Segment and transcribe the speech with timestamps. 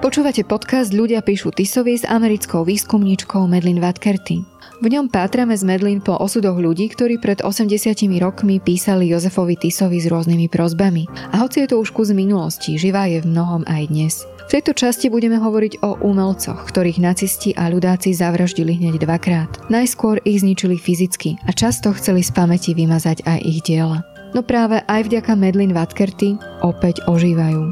[0.00, 4.40] Počúvate podcast Ľudia píšu Tisovi s americkou výskumníčkou Medlin Vatkerty.
[4.80, 7.68] V ňom pátrame z Medlin po osudoch ľudí, ktorí pred 80
[8.16, 11.04] rokmi písali Jozefovi Tisovi s rôznymi prozbami.
[11.36, 14.24] A hoci je to už kus minulosti, živá je v mnohom aj dnes.
[14.48, 19.68] V tejto časti budeme hovoriť o umelcoch, ktorých nacisti a ľudáci zavraždili hneď dvakrát.
[19.68, 24.00] Najskôr ich zničili fyzicky a často chceli z pamäti vymazať aj ich diela.
[24.32, 27.68] No práve aj vďaka Medlin Vatkerty opäť ožívajú.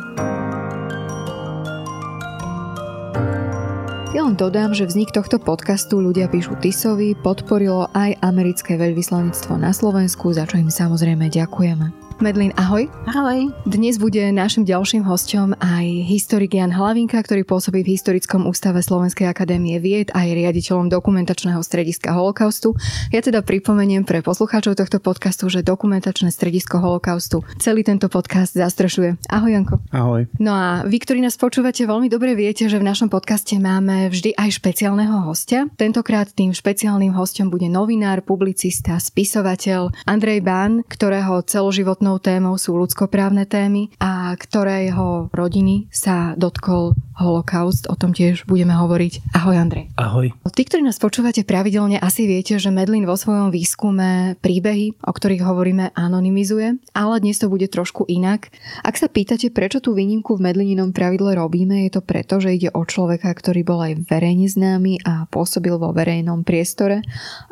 [4.18, 9.70] Ja len dodám, že vznik tohto podcastu Ľudia píšu Tisovi podporilo aj americké veľvyslanectvo na
[9.70, 11.97] Slovensku, za čo im samozrejme ďakujeme.
[12.18, 12.90] Medlin, ahoj.
[13.06, 13.54] Ahoj.
[13.62, 19.30] Dnes bude našim ďalším hostom aj historik Jan Hlavinka, ktorý pôsobí v Historickom ústave Slovenskej
[19.30, 22.74] akadémie vied a je riaditeľom dokumentačného strediska holokaustu.
[23.14, 29.14] Ja teda pripomeniem pre poslucháčov tohto podcastu, že dokumentačné stredisko holokaustu celý tento podcast zastrešuje.
[29.30, 29.78] Ahoj Janko.
[29.94, 30.26] Ahoj.
[30.42, 34.34] No a vy, ktorí nás počúvate, veľmi dobre viete, že v našom podcaste máme vždy
[34.34, 35.70] aj špeciálneho hostia.
[35.78, 42.72] Tentokrát tým špeciálnym hostom bude novinár, publicista, spisovateľ Andrej Bán, ktorého celoživotnú hlavnou témou sú
[42.80, 47.90] ľudskoprávne témy a ktorého rodiny sa dotkol holokaust.
[47.90, 49.34] O tom tiež budeme hovoriť.
[49.34, 49.90] Ahoj Andrej.
[49.98, 50.30] Ahoj.
[50.54, 55.42] Tí, ktorí nás počúvate pravidelne, asi viete, že Medlin vo svojom výskume príbehy, o ktorých
[55.42, 58.50] hovoríme, anonymizuje, ale dnes to bude trošku inak.
[58.82, 62.70] Ak sa pýtate, prečo tú výnimku v Medlininom pravidle robíme, je to preto, že ide
[62.74, 67.02] o človeka, ktorý bol aj verejne známy a pôsobil vo verejnom priestore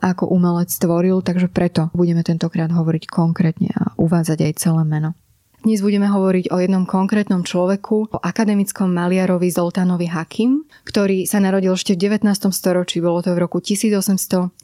[0.02, 5.14] ako umelec tvoril, takže preto budeme tentokrát hovoriť konkrétne a uvádzať aj celé meno.
[5.66, 11.74] Dnes budeme hovoriť o jednom konkrétnom človeku, o akademickom maliarovi Zoltánovi Hakim, ktorý sa narodil
[11.74, 12.54] ešte v 19.
[12.54, 14.62] storočí, bolo to v roku 1895,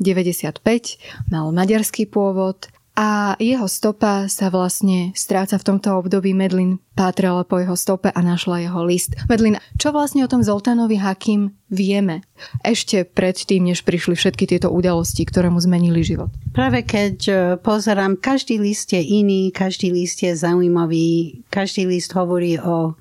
[1.26, 6.36] mal maďarský pôvod, a jeho stopa sa vlastne stráca v tomto období.
[6.36, 9.16] Medlin pátrala po jeho stope a našla jeho list.
[9.32, 12.20] Medlin, čo vlastne o tom Zoltánovi Hakim vieme?
[12.60, 16.28] Ešte predtým, než prišli všetky tieto udalosti, ktoré mu zmenili život.
[16.52, 22.60] Práve keď e, pozerám, každý list je iný, každý list je zaujímavý, každý list hovorí
[22.60, 22.92] o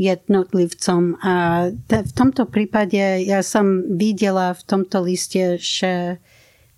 [0.00, 6.16] jednotlivcom a v tomto prípade ja som videla v tomto liste, že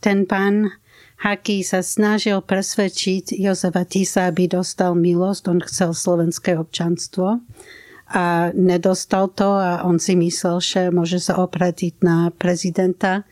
[0.03, 0.81] ten pán
[1.22, 5.43] Haký sa snažil presvedčiť Jozefa Tisa, aby dostal milosť.
[5.55, 7.38] On chcel slovenské občanstvo
[8.10, 13.22] a nedostal to a on si myslel, že môže sa opratiť na prezidenta.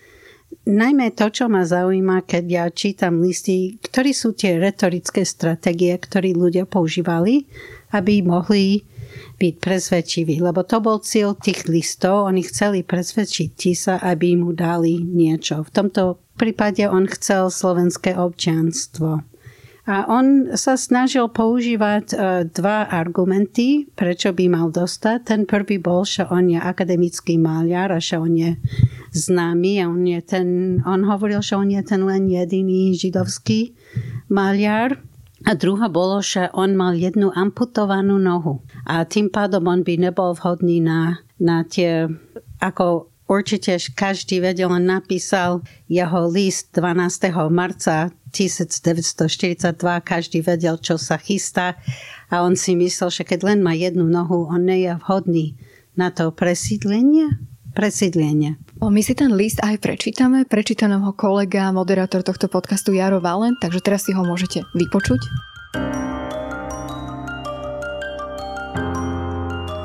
[0.70, 6.30] Najmä to, čo ma zaujíma, keď ja čítam listy, ktorí sú tie retorické stratégie, ktoré
[6.30, 7.50] ľudia používali,
[7.90, 8.86] aby mohli
[9.42, 10.38] byť presvedčiví.
[10.38, 12.30] Lebo to bol cieľ tých listov.
[12.30, 15.66] Oni chceli presvedčiť Tisa, aby mu dali niečo.
[15.66, 19.20] V tomto prípade on chcel slovenské občianstvo.
[19.90, 25.18] A on sa snažil používať uh, dva argumenty, prečo by mal dostať.
[25.26, 28.54] Ten prvý bol, že on je akademický maliar a že on je
[29.10, 30.48] známy a on, je ten,
[30.86, 33.74] on hovoril, že on je ten len jediný židovský
[34.30, 35.02] maliar.
[35.42, 38.62] A druhá bolo, že on mal jednu amputovanú nohu.
[38.86, 42.06] A tým pádom on by nebol vhodný na, na tie,
[42.62, 47.30] ako Určite každý vedel, on napísal jeho list 12.
[47.46, 49.70] marca 1942,
[50.02, 51.78] každý vedel, čo sa chystá
[52.26, 55.46] a on si myslel, že keď len má jednu nohu, on nie je vhodný
[55.94, 57.38] na to presídlenie.
[57.70, 58.58] Presídlenie.
[58.82, 60.42] My si ten list aj prečítame.
[60.42, 65.22] Prečíta nám ho kolega, moderátor tohto podcastu Jaro Valen, takže teraz si ho môžete vypočuť.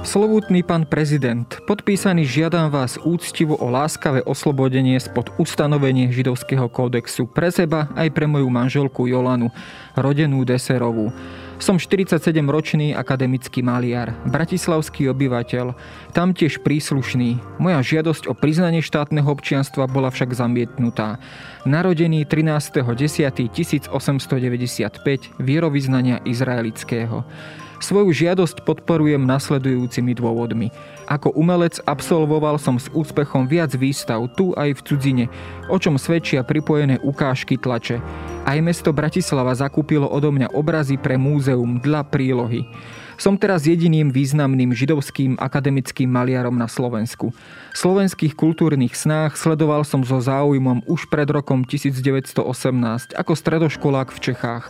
[0.06, 7.50] Slovutný pán prezident, podpísaný žiadam vás úctivo o láskavé oslobodenie spod ustanovenie židovského kódexu pre
[7.50, 9.50] seba aj pre moju manželku Jolanu,
[9.98, 11.10] rodenú Deserovú.
[11.58, 15.74] Som 47-ročný akademický maliar, bratislavský obyvateľ,
[16.14, 17.42] tam tiež príslušný.
[17.58, 21.18] Moja žiadosť o priznanie štátneho občianstva bola však zamietnutá.
[21.66, 23.90] Narodený 13.10.1895
[25.42, 27.26] vierovýznania izraelického.
[27.84, 30.72] Svoju žiadosť podporujem nasledujúcimi dôvodmi.
[31.06, 35.26] Ako umelec absolvoval som s úspechom viac výstav tu aj v cudzine,
[35.68, 38.00] o čom svedčia pripojené ukážky tlače.
[38.48, 42.64] Aj mesto Bratislava zakúpilo odo mňa obrazy pre múzeum dla prílohy.
[43.16, 47.32] Som teraz jediným významným židovským akademickým maliarom na Slovensku.
[47.72, 52.36] Slovenských kultúrnych snách sledoval som so záujmom už pred rokom 1918
[53.16, 54.68] ako stredoškolák v Čechách.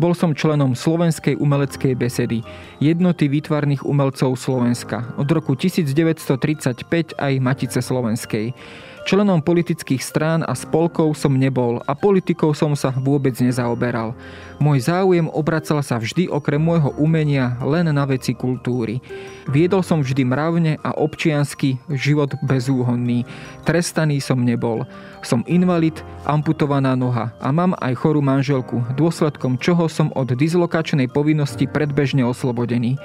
[0.00, 2.40] Bol som členom Slovenskej umeleckej besedy,
[2.80, 8.56] jednoty výtvarných umelcov Slovenska, od roku 1935 aj Matice Slovenskej.
[9.02, 14.14] Členom politických strán a spolkov som nebol a politikou som sa vôbec nezaoberal.
[14.62, 19.02] Môj záujem obracal sa vždy okrem môjho umenia len na veci kultúry.
[19.50, 23.26] Viedol som vždy mravne a občiansky život bezúhonný.
[23.66, 24.86] Trestaný som nebol.
[25.26, 31.66] Som invalid, amputovaná noha a mám aj chorú manželku, dôsledkom čoho som od dislokačnej povinnosti
[31.66, 33.02] predbežne oslobodený.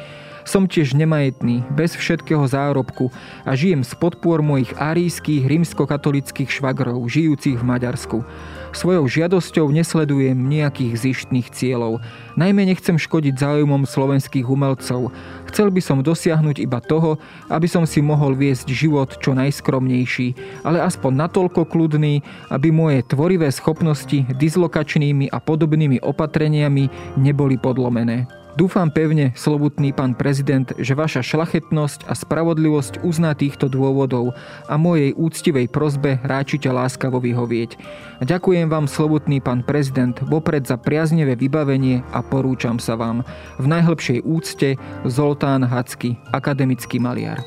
[0.47, 3.11] Som tiež nemajetný, bez všetkého zárobku
[3.43, 8.23] a žijem z podpor mojich aríských rímskokatolických švagrov, žijúcich v Maďarsku.
[8.71, 11.99] Svojou žiadosťou nesledujem nejakých zištných cieľov.
[12.39, 15.11] Najmä nechcem škodiť záujmom slovenských umelcov.
[15.51, 17.19] Chcel by som dosiahnuť iba toho,
[17.51, 23.51] aby som si mohol viesť život čo najskromnejší, ale aspoň natoľko kľudný, aby moje tvorivé
[23.51, 28.46] schopnosti dislokačnými a podobnými opatreniami neboli podlomené.
[28.57, 34.33] Dúfam pevne, slobutný pán prezident, že vaša šlachetnosť a spravodlivosť uzná týchto dôvodov
[34.65, 37.77] a mojej úctivej prozbe ráčite láskavo vyhovieť.
[38.25, 43.21] Ďakujem vám, slobutný pán prezident, vopred za priaznevé vybavenie a porúčam sa vám.
[43.61, 44.73] V najhlbšej úcte
[45.05, 47.37] Zoltán Hacky, akademický maliar.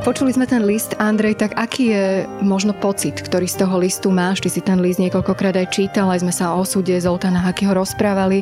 [0.00, 2.06] Počuli sme ten list, Andrej, tak aký je
[2.40, 4.40] možno pocit, ktorý z toho listu máš?
[4.40, 8.40] Ty si ten list niekoľkokrát aj čítal, aj sme sa o súde Zoltána Hakyho rozprávali.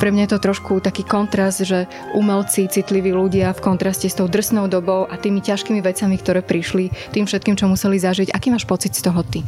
[0.00, 1.84] Pre mňa je to trošku taký kontrast, že
[2.16, 6.88] umelci, citliví ľudia v kontraste s tou drsnou dobou a tými ťažkými vecami, ktoré prišli,
[7.12, 8.32] tým všetkým, čo museli zažiť.
[8.32, 9.44] Aký máš pocit z toho ty?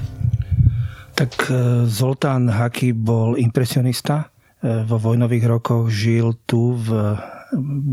[1.16, 4.28] Tak e, Zoltán Haky bol impresionista.
[4.60, 7.16] E, vo vojnových rokoch žil tu v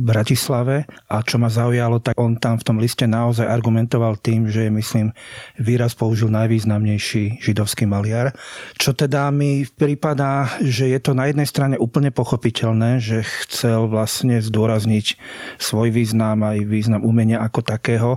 [0.06, 4.68] Bratislave a čo ma zaujalo, tak on tam v tom liste naozaj argumentoval tým, že
[4.68, 5.16] myslím,
[5.56, 8.36] výraz použil najvýznamnejší židovský maliar.
[8.76, 14.44] Čo teda mi prípada, že je to na jednej strane úplne pochopiteľné, že chcel vlastne
[14.44, 15.16] zdôrazniť
[15.56, 18.12] svoj význam aj význam umenia ako takého,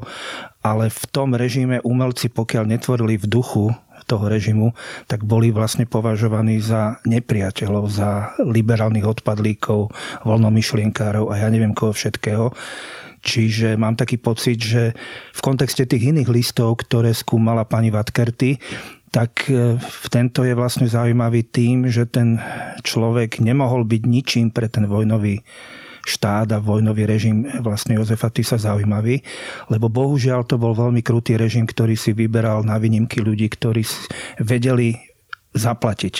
[0.59, 3.65] ale v tom režime umelci, pokiaľ netvorili v duchu
[4.09, 4.73] toho režimu,
[5.05, 9.93] tak boli vlastne považovaní za nepriateľov, za liberálnych odpadlíkov,
[10.25, 12.57] voľnomyšlienkárov a ja neviem koho všetkého.
[13.21, 14.97] Čiže mám taký pocit, že
[15.35, 18.57] v kontexte tých iných listov, ktoré skúmala pani Vatkerty,
[19.11, 22.39] tak e, v tento je vlastne zaujímavý tým, že ten
[22.85, 25.43] človek nemohol byť ničím pre ten vojnový
[26.09, 29.21] štát a vojnový režim vlastne Jozefa Tisa zaujímavý,
[29.69, 33.85] lebo bohužiaľ to bol veľmi krutý režim, ktorý si vyberal na výnimky ľudí, ktorí
[34.41, 34.97] vedeli
[35.53, 36.15] zaplatiť,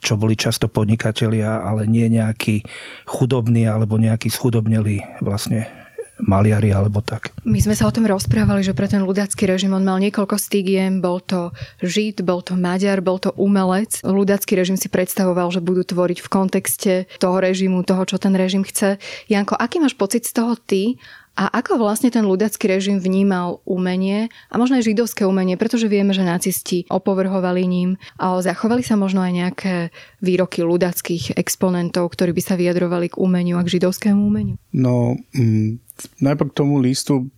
[0.00, 2.64] čo boli často podnikatelia, ale nie nejakí
[3.08, 5.79] chudobní alebo nejakí schudobneli vlastne
[6.22, 7.32] maliari alebo tak.
[7.44, 11.00] My sme sa o tom rozprávali, že pre ten ľudácky režim on mal niekoľko stigiem,
[11.00, 11.50] bol to
[11.80, 14.00] Žid, bol to Maďar, bol to umelec.
[14.04, 18.62] Ľudácky režim si predstavoval, že budú tvoriť v kontexte toho režimu, toho, čo ten režim
[18.62, 19.00] chce.
[19.26, 21.00] Janko, aký máš pocit z toho ty
[21.38, 26.10] a ako vlastne ten ľudacký režim vnímal umenie a možno aj židovské umenie, pretože vieme,
[26.10, 29.74] že nacisti opovrhovali ním a zachovali sa možno aj nejaké
[30.20, 34.58] výroky ľudackých exponentov, ktorí by sa vyjadrovali k umeniu a k židovskému umeniu?
[34.74, 35.80] No, mm,
[36.20, 37.30] najprv k tomu listu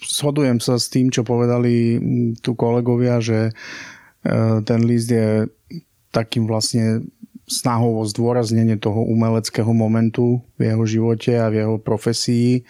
[0.00, 2.00] shodujem sa s tým, čo povedali
[2.40, 3.52] tu kolegovia, že e,
[4.64, 5.48] ten list je
[6.12, 7.04] takým vlastne
[7.46, 12.66] snahou o zdôraznenie toho umeleckého momentu v jeho živote a v jeho profesii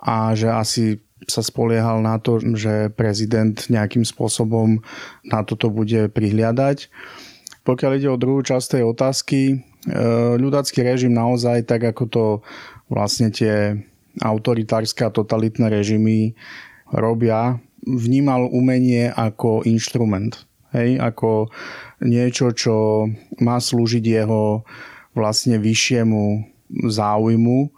[0.00, 0.84] a že asi
[1.28, 4.80] sa spoliehal na to, že prezident nejakým spôsobom
[5.28, 6.88] na toto bude prihliadať.
[7.60, 9.56] Pokiaľ ide o druhú časť tej otázky, e,
[10.40, 12.24] ľudácky režim naozaj, tak ako to
[12.88, 13.76] vlastne tie
[14.24, 16.32] autoritárske a totalitné režimy
[16.90, 20.48] robia, vnímal umenie ako inštrument.
[20.70, 21.50] Hej, ako
[22.06, 23.06] niečo, čo
[23.42, 24.62] má slúžiť jeho
[25.18, 26.46] vlastne vyššiemu
[26.86, 27.74] záujmu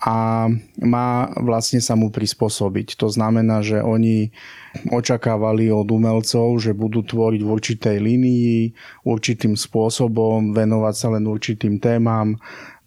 [0.00, 0.48] a
[0.80, 2.96] má vlastne sa mu prispôsobiť.
[2.96, 4.32] To znamená, že oni
[4.88, 8.72] očakávali od umelcov, že budú tvoriť v určitej línii,
[9.04, 12.40] určitým spôsobom, venovať sa len určitým témam,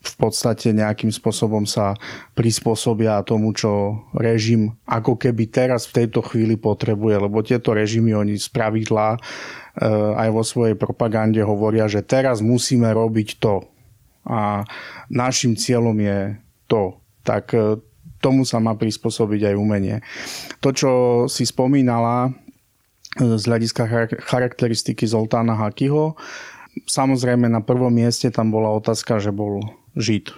[0.03, 1.95] v podstate nejakým spôsobom sa
[2.35, 8.35] prispôsobia tomu, čo režim ako keby teraz v tejto chvíli potrebuje, lebo tieto režimy oni
[8.35, 9.19] z pravidla e,
[10.19, 13.63] aj vo svojej propagande hovoria, že teraz musíme robiť to
[14.27, 14.67] a
[15.07, 16.19] našim cieľom je
[16.67, 17.79] to tak e,
[18.23, 19.99] tomu sa má prispôsobiť aj umenie.
[20.63, 20.91] To, čo
[21.27, 22.31] si spomínala e,
[23.35, 23.83] z hľadiska
[24.23, 26.15] charakteristiky Zoltána Hakyho,
[26.87, 29.63] samozrejme na prvom mieste tam bola otázka, že bol
[29.95, 30.35] Žid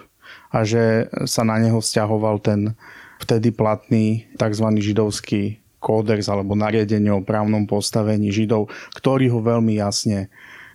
[0.52, 2.78] a že sa na neho vzťahoval ten
[3.20, 4.66] vtedy platný tzv.
[4.76, 10.28] židovský kódex alebo nariadenie o právnom postavení Židov, ktorý ho veľmi jasne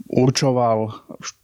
[0.10, 0.94] určoval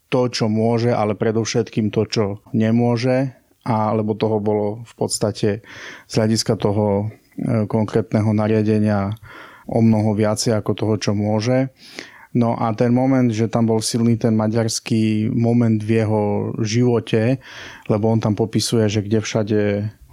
[0.07, 3.36] to, čo môže, ale predovšetkým to, čo nemôže,
[3.67, 5.49] a, lebo toho bolo v podstate
[6.07, 9.11] z hľadiska toho e, konkrétneho nariadenia
[9.67, 11.67] o mnoho viacej ako toho, čo môže.
[12.31, 16.23] No a ten moment, že tam bol silný ten maďarský moment v jeho
[16.63, 17.43] živote,
[17.91, 19.61] lebo on tam popisuje, že kde všade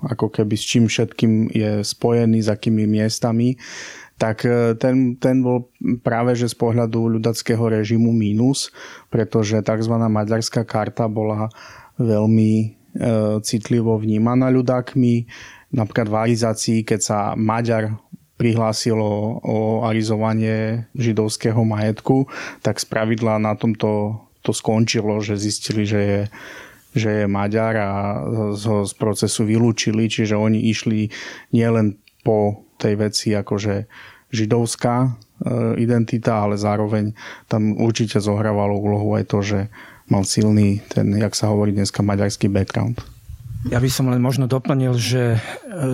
[0.04, 3.56] ako keby s čím všetkým je spojený, s akými miestami,
[4.18, 5.70] tak e, ten, ten bol
[6.02, 8.70] práve že z pohľadu ľudackého režimu mínus,
[9.10, 9.94] pretože tzv.
[9.94, 11.50] maďarská karta bola
[11.98, 12.83] veľmi
[13.42, 15.26] citlivo vnímaná ľudákmi.
[15.74, 17.98] Napríklad v arizácii, keď sa Maďar
[18.34, 22.26] prihlásilo o arizovanie židovského majetku,
[22.62, 26.20] tak spravidla na tomto to skončilo, že zistili, že je,
[26.92, 27.90] že je Maďar a
[28.52, 31.08] ho z procesu vylúčili, čiže oni išli
[31.56, 33.88] nielen po tej veci akože
[34.28, 35.10] židovská e,
[35.80, 37.16] identita, ale zároveň
[37.48, 39.60] tam určite zohrávalo úlohu aj to, že
[40.08, 43.00] mal silný ten, jak sa hovorí dneska, maďarský background.
[43.64, 45.40] Ja by som len možno doplnil, že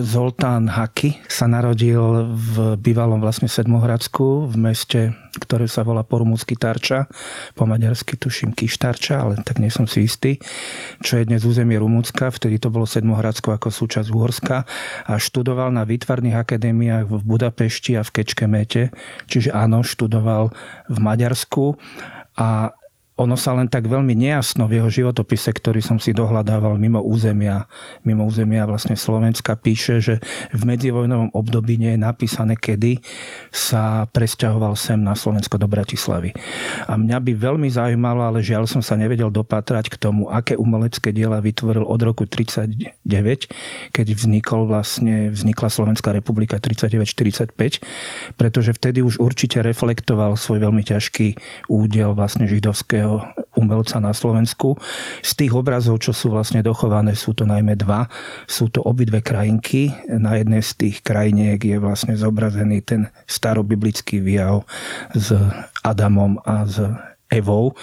[0.03, 6.59] Zoltán Haky sa narodil v bývalom vlastne Sedmohradsku, v meste, ktoré sa volá po rumúnsky
[6.59, 7.07] Tarča,
[7.55, 10.35] po maďarsky tuším Kištarča, ale tak nie som si istý,
[10.99, 14.67] čo je dnes územie Rumúnska, vtedy to bolo Sedmohradsko ako súčasť Uhorska
[15.07, 18.91] a študoval na výtvarných akadémiách v Budapešti a v Kečkemete,
[19.31, 20.51] čiže áno, študoval
[20.91, 21.79] v Maďarsku.
[22.35, 22.75] A
[23.21, 27.69] ono sa len tak veľmi nejasno v jeho životopise, ktorý som si dohľadával mimo územia,
[28.01, 30.15] mimo územia vlastne Slovenska, píše, že
[30.49, 32.97] v medzivojnovom období nie je napísané, kedy
[33.53, 36.33] sa presťahoval sem na Slovensko do Bratislavy.
[36.89, 41.13] A mňa by veľmi zaujímalo, ale žiaľ som sa nevedel dopatrať k tomu, aké umelecké
[41.13, 43.05] diela vytvoril od roku 39,
[43.93, 47.53] keď vznikol vlastne, vznikla Slovenská republika 39-45,
[48.33, 51.37] pretože vtedy už určite reflektoval svoj veľmi ťažký
[51.69, 53.10] údel vlastne židovského
[53.57, 54.79] umelca na Slovensku.
[55.25, 58.07] Z tých obrazov, čo sú vlastne dochované, sú to najmä dva.
[58.47, 59.91] Sú to obidve krajinky.
[60.07, 64.63] Na jednej z tých krajiniek je vlastne zobrazený ten starobiblický výjav
[65.11, 65.35] s
[65.83, 66.77] Adamom a s
[67.31, 67.79] Evou,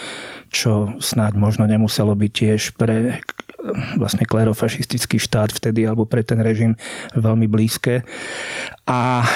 [0.52, 3.24] čo snáď možno nemuselo byť tiež pre
[3.96, 6.74] vlastne klerofašistický štát vtedy alebo pre ten režim
[7.16, 8.02] veľmi blízke.
[8.88, 9.26] A e,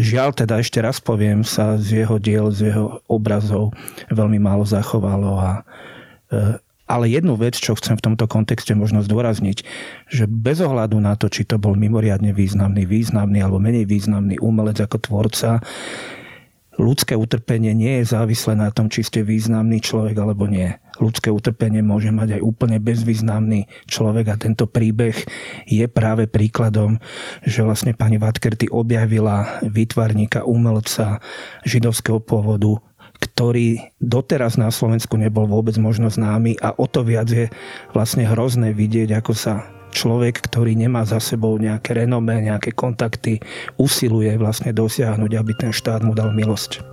[0.00, 3.72] žiaľ teda ešte raz poviem sa z jeho diel, z jeho obrazov
[4.12, 5.50] veľmi málo zachovalo a
[6.30, 6.60] e,
[6.92, 9.64] ale jednu vec, čo chcem v tomto kontexte možno zdôrazniť,
[10.12, 14.76] že bez ohľadu na to, či to bol mimoriadne významný, významný alebo menej významný umelec
[14.84, 15.64] ako tvorca,
[16.80, 20.72] ľudské utrpenie nie je závislé na tom, či ste významný človek alebo nie.
[21.00, 25.16] Ľudské utrpenie môže mať aj úplne bezvýznamný človek a tento príbeh
[25.64, 27.00] je práve príkladom,
[27.42, 31.18] že vlastne pani Vatkerty objavila výtvarníka, umelca
[31.64, 32.78] židovského pôvodu,
[33.22, 37.46] ktorý doteraz na Slovensku nebol vôbec možno známy a o to viac je
[37.96, 43.38] vlastne hrozné vidieť, ako sa človek, ktorý nemá za sebou nejaké renomé, nejaké kontakty,
[43.76, 46.91] usiluje vlastne dosiahnuť, aby ten štát mu dal milosť.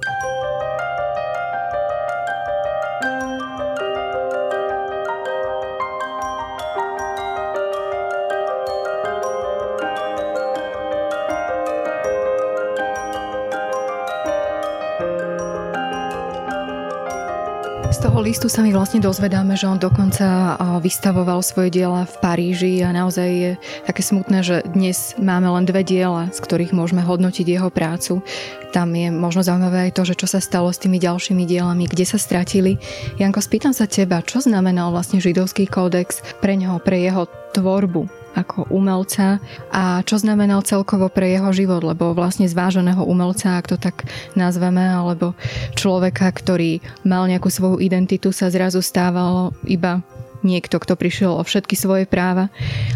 [18.00, 22.96] Toho listu sa mi vlastne dozvedáme, že on dokonca vystavoval svoje diela v Paríži a
[22.96, 23.52] naozaj je
[23.84, 28.24] také smutné, že dnes máme len dve diela, z ktorých môžeme hodnotiť jeho prácu.
[28.72, 32.08] Tam je možno zaujímavé aj to, že čo sa stalo s tými ďalšími dielami, kde
[32.08, 32.80] sa stratili.
[33.20, 38.29] Janko, spýtam sa teba, čo znamenal vlastne židovský kódex pre neho, pre jeho tvorbu?
[38.40, 43.78] Ako umelca a čo znamenal celkovo pre jeho život, lebo vlastne zváženého umelca, ak to
[43.78, 45.36] tak nazveme, alebo
[45.76, 50.00] človeka, ktorý mal nejakú svoju identitu, sa zrazu stával iba
[50.44, 52.48] niekto, kto prišiel o všetky svoje práva.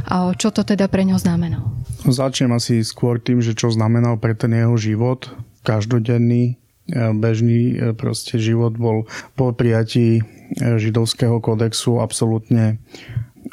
[0.08, 1.68] A čo to teda pre ňo znamenalo?
[2.04, 5.32] Začnem asi skôr tým, že čo znamenal pre ten jeho život,
[5.64, 6.56] každodenný,
[6.92, 9.08] e, bežný e, proste život bol
[9.40, 10.22] po prijatí e,
[10.60, 12.80] židovského kodexu absolútne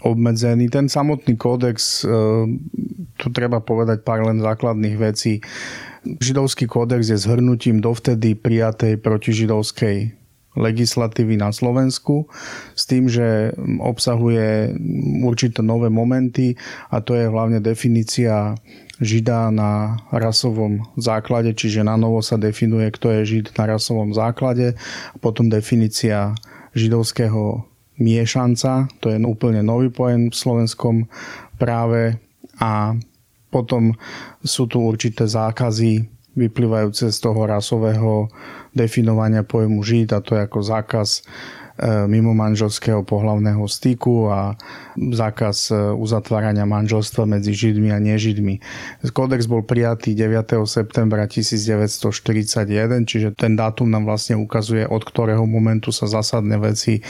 [0.03, 0.69] obmedzený.
[0.73, 2.13] Ten samotný kódex, e,
[3.17, 5.45] tu treba povedať pár len základných vecí.
[6.05, 10.21] Židovský kódex je zhrnutím dovtedy prijatej protižidovskej
[10.59, 12.27] legislatívy na Slovensku
[12.75, 14.75] s tým, že obsahuje
[15.23, 16.59] určité nové momenty
[16.91, 18.59] a to je hlavne definícia
[19.01, 24.77] žida na rasovom základe, čiže na novo sa definuje, kto je žid na rasovom základe.
[25.25, 26.37] Potom definícia
[26.77, 27.70] židovského
[28.01, 31.07] miešanca, to je úplne nový pojem v slovenskom
[31.61, 32.17] práve.
[32.61, 32.97] A
[33.53, 33.97] potom
[34.45, 38.31] sú tu určité zákazy vyplývajúce z toho rasového
[38.73, 41.27] definovania pojmu žid a to je ako zákaz
[42.09, 44.53] mimo manželského pohlavného styku a
[44.97, 48.61] zákaz e, uzatvárania manželstva medzi Židmi a nežidmi.
[49.17, 50.61] Kódex bol prijatý 9.
[50.69, 57.01] septembra 1941, čiže ten dátum nám vlastne ukazuje, od ktorého momentu sa zásadné veci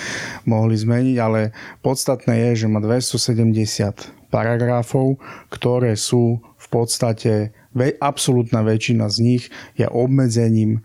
[0.46, 1.50] mohli zmeniť, ale
[1.82, 5.18] podstatné je, že má 270 paragrafov,
[5.50, 7.50] ktoré sú v podstate
[7.98, 9.42] absolútna väčšina z nich
[9.78, 10.82] je obmedzením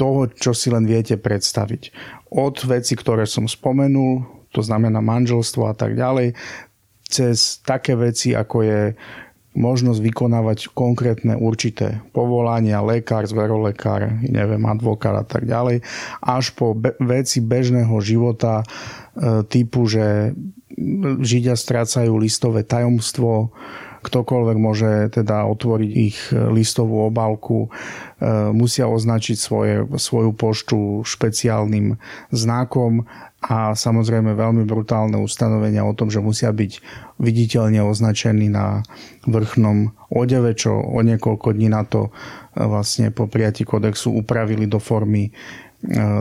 [0.00, 1.92] toho, čo si len viete predstaviť.
[2.32, 4.24] Od veci, ktoré som spomenul,
[4.56, 6.32] to znamená manželstvo a tak ďalej,
[7.04, 8.80] cez také veci, ako je
[9.50, 15.82] možnosť vykonávať konkrétne určité povolania, lekár, zverolekár, neviem, advokát a tak ďalej,
[16.22, 18.66] až po be- veci bežného života e,
[19.50, 20.38] typu, že
[21.20, 23.50] Židia strácajú listové tajomstvo,
[24.00, 27.68] ktokoľvek môže teda otvoriť ich listovú obálku, e,
[28.52, 32.00] musia označiť svoje, svoju poštu špeciálnym
[32.32, 33.04] znakom
[33.40, 36.80] a samozrejme veľmi brutálne ustanovenia o tom, že musia byť
[37.20, 38.84] viditeľne označení na
[39.24, 42.10] vrchnom odeve, čo o niekoľko dní na to e,
[42.64, 45.32] vlastne po prijatí kodexu upravili do formy e,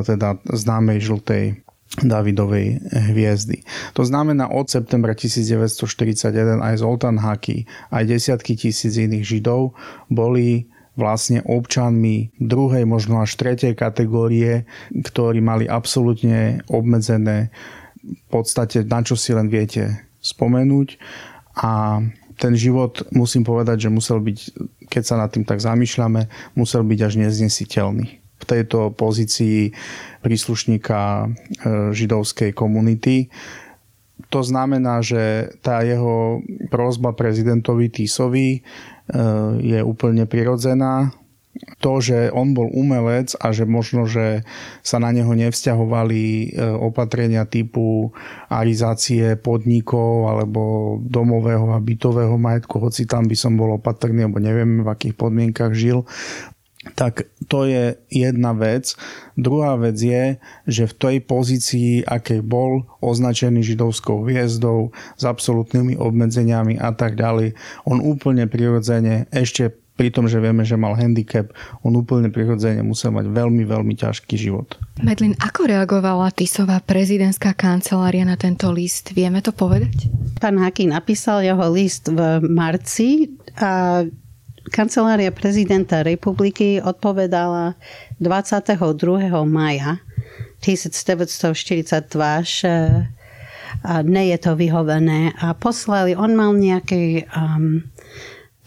[0.03, 3.65] teda známej žltej Davidovej hviezdy.
[3.97, 9.73] To znamená od septembra 1941 aj Zoltán Haki, aj desiatky tisíc iných Židov
[10.05, 17.49] boli vlastne občanmi druhej, možno až tretej kategórie, ktorí mali absolútne obmedzené
[18.03, 20.99] v podstate na čo si len viete spomenúť
[21.57, 22.03] a
[22.39, 24.37] ten život, musím povedať, že musel byť,
[24.87, 29.75] keď sa nad tým tak zamýšľame, musel byť až neznesiteľný v tejto pozícii
[30.23, 31.27] príslušníka e,
[31.91, 33.27] židovskej komunity.
[34.31, 38.59] To znamená, že tá jeho prozba prezidentovi Tisovi e,
[39.59, 41.11] je úplne prirodzená.
[41.83, 44.47] To, že on bol umelec a že možno, že
[44.79, 48.15] sa na neho nevzťahovali e, opatrenia typu
[48.47, 50.61] arizácie podnikov alebo
[51.03, 55.75] domového a bytového majetku, hoci tam by som bol opatrný, alebo neviem, v akých podmienkach
[55.75, 56.07] žil,
[56.95, 58.95] tak to je jedna vec.
[59.35, 66.79] Druhá vec je, že v tej pozícii, akej bol označený židovskou hviezdou s absolútnymi obmedzeniami
[66.79, 71.51] a tak ďalej, on úplne prirodzene ešte pri tom, že vieme, že mal handicap,
[71.83, 74.79] on úplne prirodzene musel mať veľmi, veľmi ťažký život.
[75.03, 79.11] Medlin, ako reagovala Tisová prezidentská kancelária na tento list?
[79.11, 80.07] Vieme to povedať?
[80.39, 84.07] Pán Haky napísal jeho list v marci a
[84.67, 87.79] Kancelária prezidenta republiky odpovedala
[88.19, 88.75] 22.
[89.47, 90.03] maja
[90.59, 92.73] 1942, že
[94.03, 97.87] nie je to vyhovené a poslali, on mal nejaké um,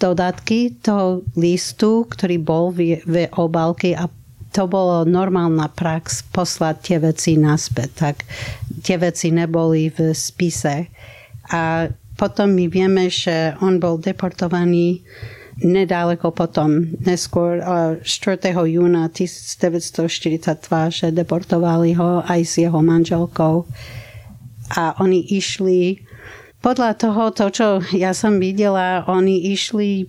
[0.00, 4.08] dodatky toho listu, ktorý bol v, v obálke a
[4.52, 8.16] to bolo normálna prax poslať tie veci naspäť, tak
[8.84, 10.92] tie veci neboli v spise.
[11.48, 11.88] A
[12.20, 15.00] potom my vieme, že on bol deportovaný
[15.60, 17.60] nedaleko potom, neskôr
[18.00, 18.02] 4.
[18.70, 20.48] júna 1942,
[20.88, 23.68] že deportovali ho aj s jeho manželkou
[24.72, 26.00] a oni išli
[26.62, 30.06] podľa toho, to, čo ja som videla, oni išli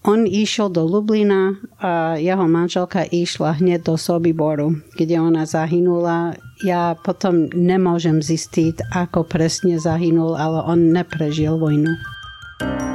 [0.00, 6.40] on išiel do Lublina a jeho manželka išla hneď do Sobiboru, kde ona zahynula.
[6.64, 11.92] Ja potom nemôžem zistiť, ako presne zahynul, ale on neprežil vojnu.
[12.60, 12.89] Janko,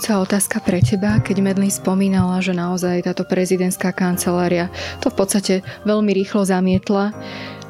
[0.00, 4.72] doplňujúca otázka pre teba, keď Medlin spomínala, že naozaj táto prezidentská kancelária
[5.04, 7.12] to v podstate veľmi rýchlo zamietla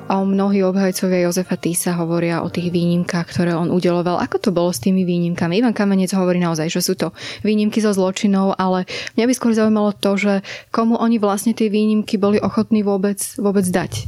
[0.06, 4.22] a mnohí obhajcovia Jozefa Týsa hovoria o tých výnimkách, ktoré on udeloval.
[4.22, 5.58] Ako to bolo s tými výnimkami?
[5.58, 7.10] Ivan Kamenec hovorí naozaj, že sú to
[7.42, 8.86] výnimky zo zločinov, ale
[9.18, 13.66] mňa by skôr zaujímalo to, že komu oni vlastne tie výnimky boli ochotní vôbec, vôbec
[13.66, 14.06] dať.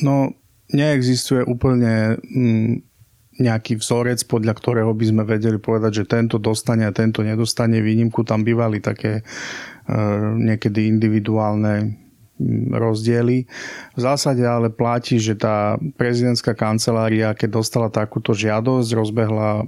[0.00, 0.32] No,
[0.72, 2.93] neexistuje úplne mm,
[3.38, 8.22] nejaký vzorec, podľa ktorého by sme vedeli povedať, že tento dostane a tento nedostane výnimku.
[8.22, 9.22] Tam bývali také e,
[10.38, 12.04] niekedy individuálne
[12.74, 13.46] rozdiely.
[13.94, 19.62] V zásade ale platí, že tá prezidentská kancelária, keď dostala takúto žiadosť, rozbehla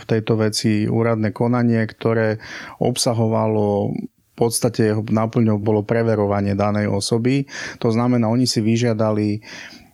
[0.00, 2.40] v tejto veci úradné konanie, ktoré
[2.80, 7.48] obsahovalo v podstate jeho náplňou bolo preverovanie danej osoby.
[7.80, 9.40] To znamená, oni si vyžiadali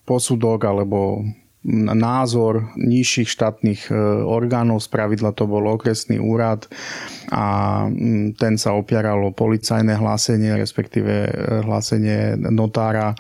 [0.03, 1.23] posudok alebo
[1.95, 3.95] názor nižších štátnych e,
[4.27, 6.67] orgánov, z pravidla to bol okresný úrad
[7.31, 7.87] a
[8.35, 11.31] ten sa opieral o policajné hlásenie, respektíve e,
[11.63, 13.15] hlásenie notára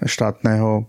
[0.00, 0.88] štátneho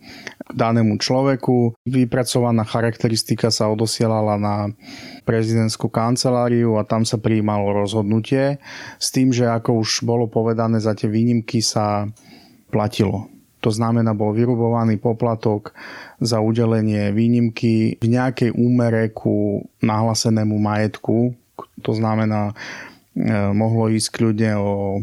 [0.56, 1.76] danému človeku.
[1.84, 4.56] Vypracovaná charakteristika sa odosielala na
[5.28, 8.64] prezidentskú kanceláriu a tam sa prijímalo rozhodnutie
[8.96, 12.08] s tým, že ako už bolo povedané, za tie výnimky sa
[12.72, 13.28] platilo.
[13.64, 15.72] To znamená, bol vyrubovaný poplatok
[16.20, 21.32] za udelenie výnimky v nejakej úmere ku nahlasenému majetku.
[21.80, 22.52] To znamená,
[23.16, 25.00] e, mohlo ísť kľudne o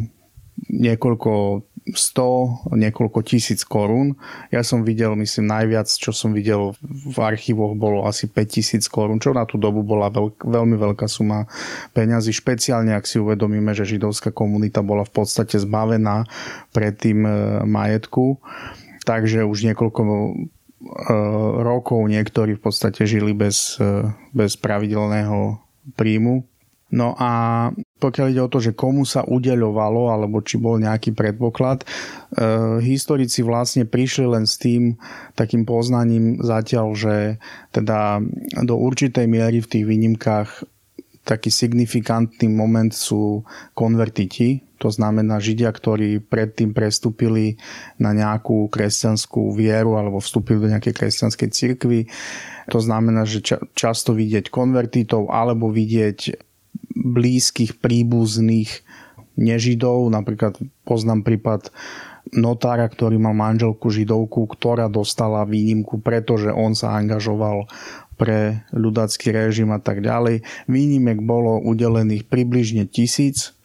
[0.69, 4.19] niekoľko 100, niekoľko tisíc korún.
[4.55, 9.35] Ja som videl, myslím, najviac, čo som videl v archívoch, bolo asi 5000 korún, čo
[9.35, 11.51] na tú dobu bola veľk, veľmi veľká suma
[11.93, 16.27] peňazí, špeciálne ak si uvedomíme, že židovská komunita bola v podstate zbavená
[16.71, 17.33] pred tým e,
[17.67, 18.39] majetku.
[19.05, 20.13] Takže už niekoľko e,
[21.65, 25.59] rokov niektorí v podstate žili bez, e, bez pravidelného
[25.97, 26.47] príjmu.
[26.91, 27.31] No a
[28.01, 31.87] pokiaľ ide o to, že komu sa udeľovalo, alebo či bol nejaký predpoklad, e,
[32.81, 34.97] historici vlastne prišli len s tým
[35.37, 37.37] takým poznaním zatiaľ, že
[37.77, 38.25] teda
[38.65, 40.51] do určitej miery v tých výnimkách
[41.21, 43.45] taký signifikantný moment sú
[43.77, 47.61] konvertiti, to znamená Židia, ktorí predtým prestúpili
[48.01, 52.09] na nejakú kresťanskú vieru alebo vstúpili do nejakej kresťanskej cirkvi.
[52.73, 53.45] To znamená, že
[53.77, 56.50] často vidieť konvertitov alebo vidieť
[56.95, 58.83] blízkych príbuzných
[59.39, 60.11] nežidov.
[60.11, 61.71] Napríklad poznám prípad
[62.35, 67.67] notára, ktorý mal manželku židovku, ktorá dostala výnimku, pretože on sa angažoval
[68.21, 70.45] pre ľudacký režim a tak ďalej.
[70.69, 73.57] Výnimek bolo udelených približne tisíc.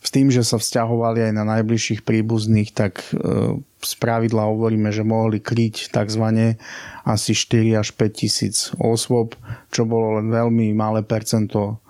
[0.00, 5.02] S tým, že sa vzťahovali aj na najbližších príbuzných, tak e, z pravidla hovoríme, že
[5.02, 6.54] mohli kryť tzv.
[7.02, 9.34] asi 4 až 5 tisíc osôb,
[9.74, 11.82] čo bolo len veľmi malé percento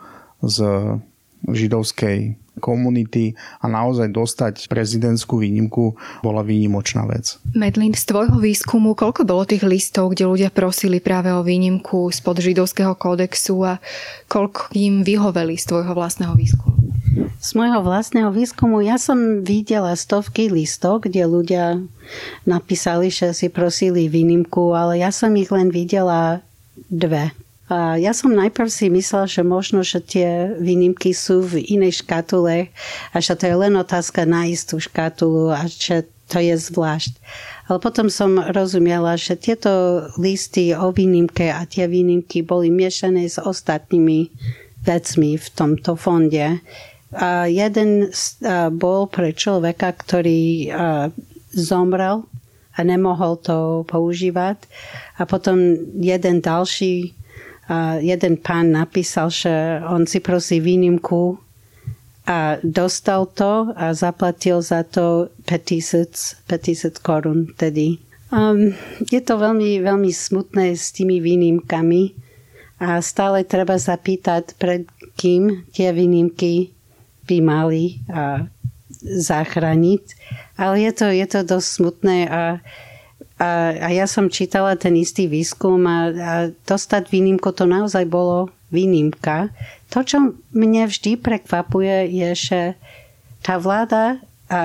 [0.46, 0.58] z
[1.46, 5.92] židovskej komunity a naozaj dostať prezidentskú výnimku
[6.24, 7.36] bola výnimočná vec.
[7.52, 12.40] Medlin, z tvojho výskumu, koľko bolo tých listov, kde ľudia prosili práve o výnimku spod
[12.40, 13.76] židovského kódexu a
[14.32, 16.76] koľko im vyhoveli z tvojho vlastného výskumu?
[17.40, 21.80] Z môjho vlastného výskumu ja som videla stovky listov, kde ľudia
[22.44, 26.44] napísali, že si prosili výnimku, ale ja som ich len videla
[26.88, 27.32] dve.
[27.74, 32.70] Ja som najprv si myslela, že možno, že tie výnimky sú v inej škatule
[33.10, 37.18] a že to je len otázka nájsť tú škatulu a že to je zvlášť.
[37.66, 43.42] Ale potom som rozumela, že tieto listy o výnimke a tie výnimky boli miešané s
[43.42, 44.30] ostatnými
[44.86, 46.62] vecmi v tomto fonde.
[47.18, 48.14] A jeden
[48.78, 50.70] bol pre človeka, ktorý
[51.50, 52.22] zomrel
[52.78, 54.62] a nemohol to používať.
[55.18, 55.58] A potom
[55.98, 57.25] jeden ďalší
[57.66, 59.50] a jeden pán napísal, že
[59.82, 61.38] on si prosí výnimku
[62.26, 67.98] a dostal to a zaplatil za to 5000, 5000 korun tedy.
[68.30, 68.74] Um,
[69.06, 72.14] je to veľmi, veľmi smutné s tými výnimkami
[72.82, 74.82] a stále treba zapýtať, pred
[75.14, 76.74] kým tie výnimky
[77.24, 78.46] by mali a,
[79.00, 80.04] zachrániť.
[80.58, 82.42] Ale je to, je to dosť smutné a
[83.36, 86.32] a, a ja som čítala ten istý výskum a, a
[86.64, 89.52] dostať výnimku to naozaj bolo výnimka.
[89.92, 92.60] To, čo mne vždy prekvapuje, je, že
[93.44, 94.18] tá vláda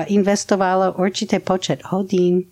[0.08, 2.46] investovala určité počet hodín,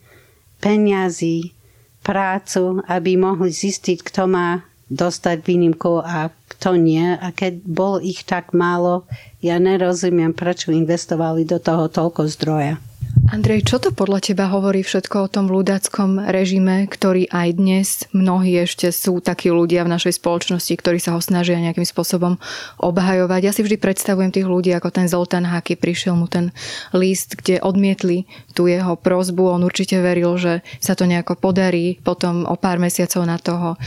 [0.60, 1.54] peniazy,
[2.02, 7.14] prácu, aby mohli zistiť, kto má dostať výnimku a kto nie.
[7.16, 9.06] A keď bol ich tak málo,
[9.38, 12.82] ja nerozumiem, prečo investovali do toho toľko zdroja.
[13.30, 18.58] Andrej, čo to podľa teba hovorí všetko o tom ľudáckom režime, ktorý aj dnes mnohí
[18.58, 22.42] ešte sú takí ľudia v našej spoločnosti, ktorí sa ho snažia nejakým spôsobom
[22.82, 23.40] obhajovať.
[23.46, 26.50] Ja si vždy predstavujem tých ľudí, ako ten Zoltán Haky, prišiel mu ten
[26.90, 29.54] list, kde odmietli tú jeho prozbu.
[29.54, 32.02] On určite veril, že sa to nejako podarí.
[32.02, 33.78] Potom o pár mesiacov na toho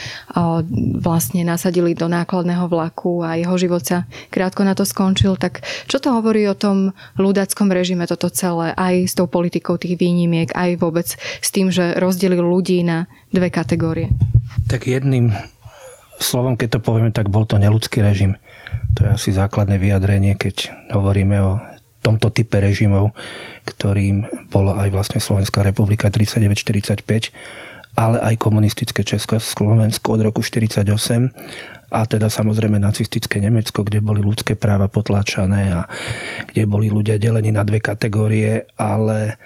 [1.03, 5.35] vlastne nasadili do nákladného vlaku a jeho život sa krátko na to skončil.
[5.35, 8.71] Tak čo to hovorí o tom ľudáckom režime toto celé?
[8.79, 13.53] Aj s tou politikou tých výnimiek, aj vôbec s tým, že rozdelil ľudí na dve
[13.53, 14.09] kategórie?
[14.65, 15.29] Tak jedným
[16.17, 18.41] slovom, keď to povieme, tak bol to neludský režim.
[18.97, 21.61] To je asi základné vyjadrenie, keď hovoríme o
[22.03, 23.15] tomto type režimov,
[23.63, 27.05] ktorým bola aj vlastne Slovenská republika 39-45,
[27.93, 30.85] ale aj komunistické Československo od roku 48
[31.93, 35.81] a teda samozrejme nacistické Nemecko, kde boli ľudské práva potláčané a
[36.49, 39.37] kde boli ľudia delení na dve kategórie, ale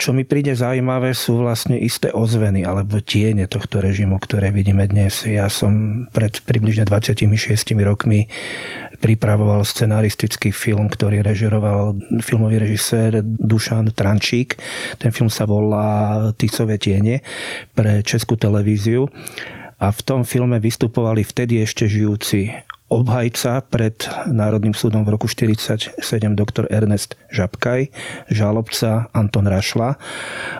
[0.00, 5.28] čo mi príde zaujímavé sú vlastne isté ozveny alebo tiene tohto režimu, ktoré vidíme dnes.
[5.28, 7.28] Ja som pred približne 26
[7.84, 8.32] rokmi
[9.00, 14.60] pripravoval scenaristický film, ktorý režiroval filmový režisér Dušan Trančík.
[15.00, 17.24] Ten film sa volá Ticové tiene
[17.72, 19.08] pre Českú televíziu
[19.80, 22.52] a v tom filme vystupovali vtedy ešte žijúci
[22.90, 23.94] obhajca pred
[24.26, 26.02] Národným súdom v roku 1947
[26.34, 27.86] doktor Ernest Žabkaj,
[28.34, 29.94] žalobca Anton Rašla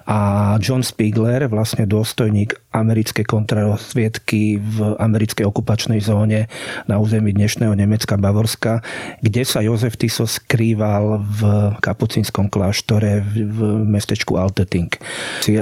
[0.06, 0.18] a
[0.62, 6.46] John Spiegler, vlastne dôstojník americkej kontrarozviedky v americkej okupačnej zóne
[6.86, 8.78] na území dnešného Nemecka, Bavorska,
[9.18, 11.40] kde sa Jozef Tiso skrýval v
[11.82, 14.94] kapucínskom kláštore v mestečku Alteting.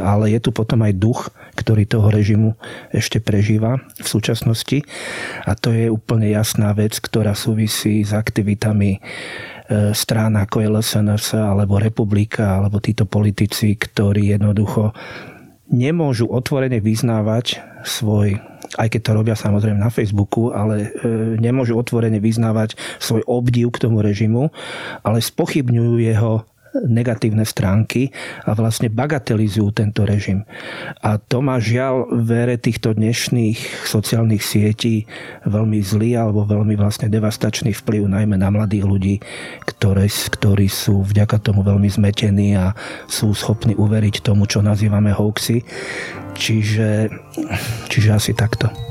[0.04, 2.61] Ale je tu potom aj duch, ktorý toho režimu
[2.92, 4.85] ešte prežíva v súčasnosti
[5.48, 9.01] a to je úplne jasné jasná vec, ktorá súvisí s aktivitami e,
[9.94, 14.90] strán ako je LSNS alebo Republika alebo títo politici, ktorí jednoducho
[15.71, 18.42] nemôžu otvorene vyznávať svoj,
[18.75, 23.87] aj keď to robia samozrejme na Facebooku, ale e, nemôžu otvorene vyznávať svoj obdiv k
[23.87, 24.51] tomu režimu,
[25.07, 26.42] ale spochybňujú jeho
[26.87, 28.11] negatívne stránky
[28.44, 30.44] a vlastne bagatelizujú tento režim.
[31.02, 35.09] A to má žiaľ vere týchto dnešných sociálnych sietí
[35.46, 39.14] veľmi zlý alebo veľmi vlastne devastačný vplyv najmä na mladých ľudí,
[39.64, 42.72] ktoré, ktorí sú vďaka tomu veľmi zmetení a
[43.07, 45.62] sú schopní uveriť tomu, čo nazývame hoaxy.
[46.38, 47.11] Čiže,
[47.90, 48.88] čiže asi takto.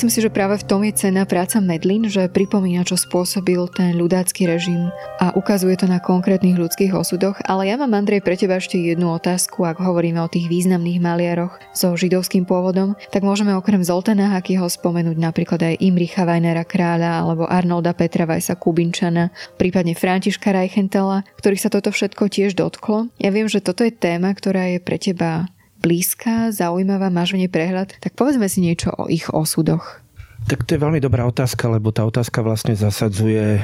[0.00, 3.92] Myslím si, že práve v tom je cena práca Medlin, že pripomína, čo spôsobil ten
[3.92, 4.88] ľudácky režim
[5.20, 7.36] a ukazuje to na konkrétnych ľudských osudoch.
[7.44, 11.60] Ale ja mám, Andrej, pre teba ešte jednu otázku, ak hovoríme o tých významných maliaroch
[11.76, 17.44] so židovským pôvodom, tak môžeme okrem Zoltana Hakyho spomenúť napríklad aj Imricha Weinera Kráľa alebo
[17.44, 19.28] Arnolda Petra Vajsa Kubinčana,
[19.60, 23.12] prípadne Františka Reichentela, ktorých sa toto všetko tiež dotklo.
[23.20, 27.50] Ja viem, že toto je téma, ktorá je pre teba blízka, zaujímavá, máš v nej
[27.50, 30.04] prehľad, tak povedzme si niečo o ich osudoch.
[30.48, 33.60] Tak to je veľmi dobrá otázka, lebo tá otázka vlastne zasadzuje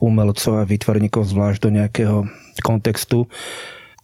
[0.00, 2.16] umelcov a výtvarníkov zvlášť do nejakého
[2.64, 3.28] kontextu.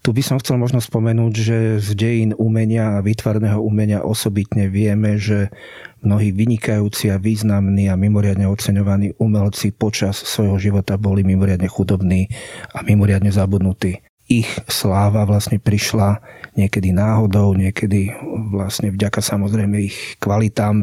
[0.05, 5.19] Tu by som chcel možno spomenúť, že z dejín umenia a výtvarného umenia osobitne vieme,
[5.19, 5.51] že
[5.99, 12.31] mnohí vynikajúci a významní a mimoriadne oceňovaní umelci počas svojho života boli mimoriadne chudobní
[12.71, 16.19] a mimoriadne zabudnutí ich sláva vlastne prišla
[16.59, 18.11] niekedy náhodou, niekedy
[18.51, 20.83] vlastne vďaka samozrejme ich kvalitám,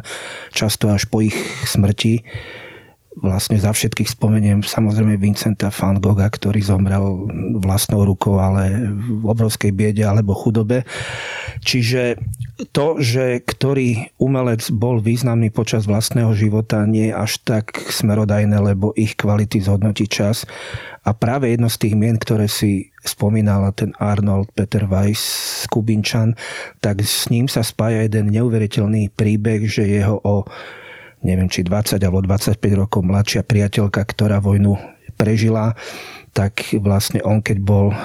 [0.56, 1.36] často až po ich
[1.68, 2.24] smrti
[3.20, 7.30] vlastne za všetkých spomeniem samozrejme Vincenta van Gogha, ktorý zomrel
[7.62, 10.88] vlastnou rukou, ale v obrovskej biede alebo chudobe.
[11.62, 12.18] Čiže
[12.74, 19.14] to, že ktorý umelec bol významný počas vlastného života, nie až tak smerodajné, lebo ich
[19.14, 20.50] kvality zhodnotí čas.
[21.04, 26.40] A práve jedno z tých mien, ktoré si spomínala ten Arnold Peter Weiss Kubinčan,
[26.80, 30.48] tak s ním sa spája jeden neuveriteľný príbeh, že jeho o
[31.24, 34.76] neviem, či 20 alebo 25 rokov mladšia priateľka, ktorá vojnu
[35.16, 35.74] prežila,
[36.34, 37.96] tak vlastne on, keď bol e,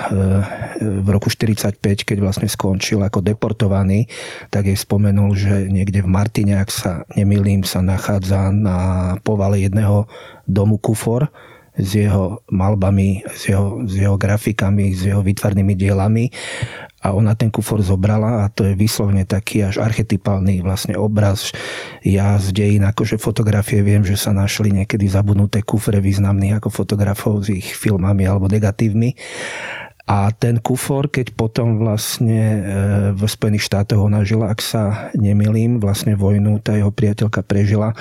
[0.85, 4.05] v roku 45, keď vlastne skončil ako deportovaný,
[4.53, 10.05] tak jej spomenul, že niekde v Martine, ak sa nemýlim, sa nachádza na povale jedného
[10.45, 11.33] domu kufor,
[11.79, 16.29] s jeho malbami, s jeho, s jeho grafikami, s jeho výtvarnými dielami
[16.99, 21.55] a ona ten kufor zobrala a to je vyslovne taký až archetypálny vlastne obraz.
[22.03, 27.47] Ja z dejín akože fotografie viem, že sa našli niekedy zabudnuté kufre významných ako fotografov
[27.47, 29.14] s ich filmami alebo negatívmi.
[30.09, 32.61] A ten kufor, keď potom vlastne e,
[33.12, 37.93] v Spojených štátoch ona žila, ak sa nemilím, vlastne vojnu tá jeho priateľka prežila,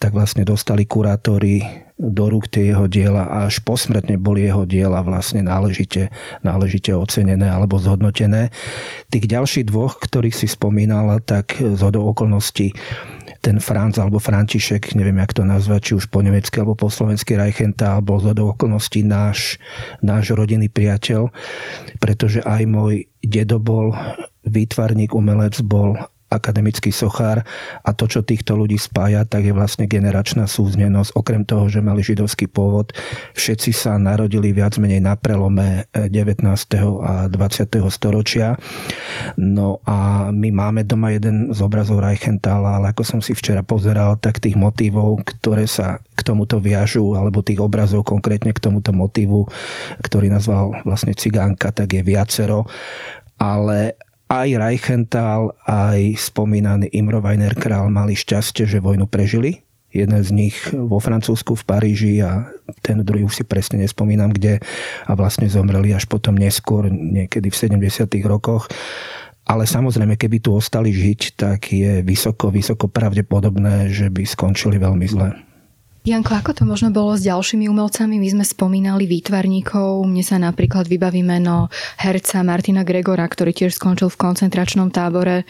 [0.00, 1.60] tak vlastne dostali kurátori
[2.02, 6.10] do rúk tie jeho diela a až posmrtne boli jeho diela vlastne náležite,
[6.42, 8.50] náležite ocenené alebo zhodnotené.
[9.14, 12.74] Tých ďalších dvoch, ktorých si spomínala, tak z okolností
[13.42, 17.34] ten Franz alebo František, neviem jak to nazvať, či už po nemecky alebo po slovensky
[17.34, 19.58] Reichenthal bol z okolností náš,
[19.98, 21.30] náš rodinný priateľ,
[21.98, 23.94] pretože aj môj dedo bol
[24.46, 25.98] výtvarník, umelec, bol
[26.32, 27.44] akademický sochár
[27.84, 31.12] a to, čo týchto ľudí spája, tak je vlastne generačná súznenosť.
[31.12, 32.96] Okrem toho, že mali židovský pôvod,
[33.36, 36.40] všetci sa narodili viac menej na prelome 19.
[37.04, 37.92] a 20.
[37.92, 38.56] storočia.
[39.36, 44.16] No a my máme doma jeden z obrazov Reichentála, ale ako som si včera pozeral,
[44.16, 49.44] tak tých motivov, ktoré sa k tomuto viažu, alebo tých obrazov konkrétne k tomuto motivu,
[50.00, 52.64] ktorý nazval vlastne cigánka, tak je viacero
[53.42, 59.62] ale aj Reichenthal, aj spomínaný Imro Weiner král mali šťastie, že vojnu prežili.
[59.92, 62.48] Jeden z nich vo Francúzsku, v Paríži a
[62.80, 64.64] ten druhý už si presne nespomínam kde
[65.04, 68.08] a vlastne zomreli až potom neskôr, niekedy v 70.
[68.24, 68.72] rokoch.
[69.44, 75.06] Ale samozrejme, keby tu ostali žiť, tak je vysoko, vysoko pravdepodobné, že by skončili veľmi
[75.12, 75.51] zle.
[76.02, 78.18] Janko, ako to možno bolo s ďalšími umelcami?
[78.18, 80.02] My sme spomínali výtvarníkov.
[80.02, 85.46] Mne sa napríklad vybaví meno herca Martina Gregora, ktorý tiež skončil v koncentračnom tábore.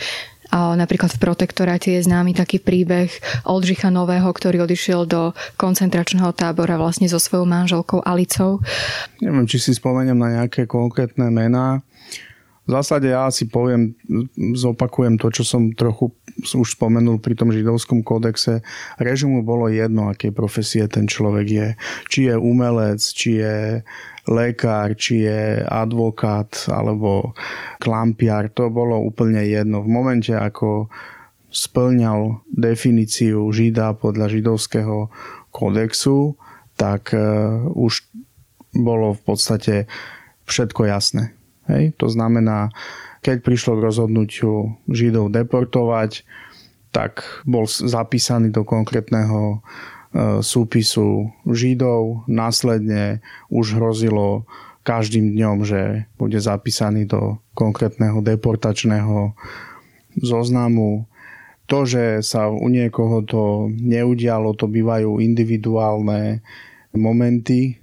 [0.53, 3.09] A napríklad v protektoráte je známy taký príbeh
[3.49, 8.61] Oldřicha Nového, ktorý odišiel do koncentračného tábora vlastne so svojou manželkou Alicou.
[9.25, 11.81] Neviem, či si spomeniem na nejaké konkrétne mená.
[12.73, 13.93] Zásade ja si poviem,
[14.57, 16.09] zopakujem to, čo som trochu
[16.41, 18.65] už spomenul pri tom židovskom kódexe.
[18.97, 21.69] Režimu bolo jedno, aké profesie ten človek je.
[22.09, 23.57] Či je umelec, či je
[24.25, 27.37] lekár, či je advokát alebo
[27.77, 29.85] klampiar, to bolo úplne jedno.
[29.85, 30.89] V momente, ako
[31.53, 35.13] splňal definíciu žida podľa židovského
[35.53, 36.41] kódexu,
[36.81, 38.09] tak uh, už
[38.73, 39.75] bolo v podstate
[40.49, 41.37] všetko jasné.
[41.71, 41.95] Hej?
[42.03, 42.73] To znamená,
[43.23, 46.27] keď prišlo k rozhodnutiu Židov deportovať,
[46.93, 49.59] tak bol zapísaný do konkrétneho e,
[50.45, 52.29] súpisu Židov.
[52.29, 54.45] Následne už hrozilo
[54.83, 59.33] každým dňom, že bude zapísaný do konkrétneho deportačného
[60.19, 61.07] zoznamu.
[61.71, 66.43] To, že sa u niekoho to neudialo, to bývajú individuálne
[66.93, 67.82] momenty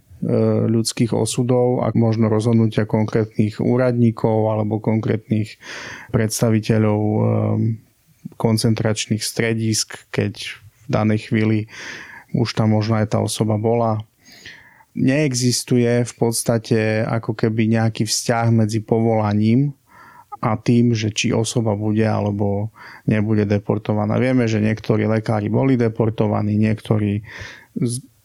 [0.67, 5.55] ľudských osudov a možno rozhodnutia konkrétnych úradníkov alebo konkrétnych
[6.11, 7.21] predstaviteľov e,
[8.35, 11.71] koncentračných stredisk, keď v danej chvíli
[12.35, 14.03] už tam možno aj tá osoba bola.
[14.91, 19.71] Neexistuje v podstate ako keby nejaký vzťah medzi povolaním
[20.43, 22.71] a tým, že či osoba bude alebo
[23.07, 24.19] nebude deportovaná.
[24.19, 27.23] Vieme, že niektorí lekári boli deportovaní, niektorí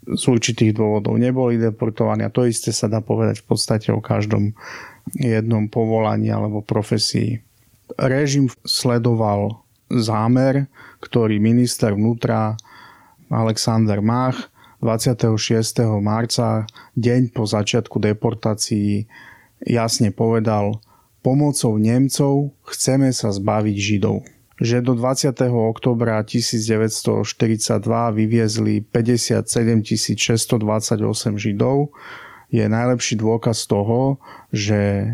[0.05, 4.53] z určitých dôvodov neboli deportovaní a to isté sa dá povedať v podstate o každom
[5.17, 7.41] jednom povolaní alebo profesii.
[7.97, 10.69] Režim sledoval zámer,
[11.01, 12.57] ktorý minister vnútra
[13.29, 14.49] Alexander Mach
[14.85, 15.81] 26.
[16.05, 19.09] marca, deň po začiatku deportácií,
[19.65, 20.85] jasne povedal,
[21.25, 24.34] pomocou Nemcov chceme sa zbaviť Židov
[24.65, 25.37] že do 20.
[25.53, 27.29] oktobra 1942
[28.17, 29.45] vyviezli 57
[29.85, 31.93] 628 Židov,
[32.49, 34.17] je najlepší dôkaz toho,
[34.49, 35.13] že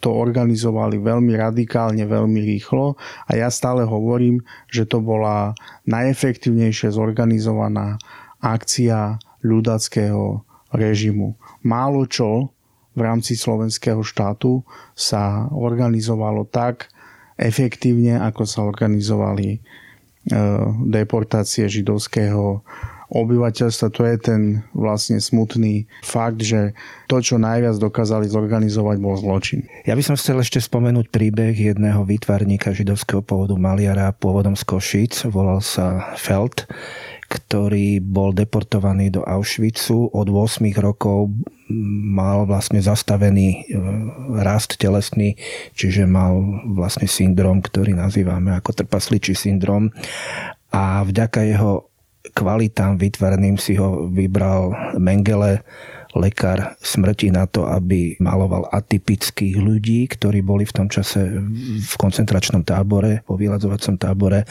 [0.00, 5.54] to organizovali veľmi radikálne, veľmi rýchlo a ja stále hovorím, že to bola
[5.86, 8.00] najefektívnejšie zorganizovaná
[8.42, 10.42] akcia ľudackého
[10.74, 11.38] režimu.
[11.62, 12.50] Málo čo
[12.96, 14.64] v rámci slovenského štátu
[14.96, 16.90] sa organizovalo tak,
[17.36, 19.58] efektívne, ako sa organizovali e,
[20.88, 22.64] deportácie židovského
[23.10, 23.86] obyvateľstva.
[23.94, 24.40] To je ten
[24.74, 26.74] vlastne smutný fakt, že
[27.06, 29.62] to, čo najviac dokázali zorganizovať, bol zločin.
[29.86, 35.30] Ja by som chcel ešte spomenúť príbeh jedného výtvarníka židovského pôvodu maliara pôvodom z Košic.
[35.30, 36.66] Volal sa Feld
[37.26, 40.14] ktorý bol deportovaný do Auschwitzu.
[40.14, 41.34] Od 8 rokov
[42.16, 43.58] mal vlastne zastavený e,
[44.42, 45.34] rast telesný,
[45.74, 46.38] čiže mal
[46.70, 49.90] vlastne syndrom, ktorý nazývame ako trpasličí syndrom.
[50.70, 51.90] A vďaka jeho
[52.34, 55.62] kvalitám vytvoreným si ho vybral Mengele,
[56.16, 61.40] lekár smrti na to, aby maloval atypických ľudí, ktorí boli v tom čase
[61.80, 64.48] v koncentračnom tábore, vo vyladzovacom tábore,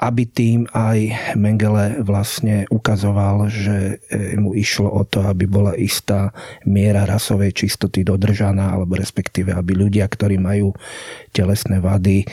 [0.00, 6.32] aby tým aj Mengele vlastne ukazoval, že e, mu išlo o to, aby bola istá
[6.68, 10.76] miera rasovej čistoty dodržaná, alebo respektíve, aby ľudia, ktorí majú
[11.32, 12.28] telesné vady,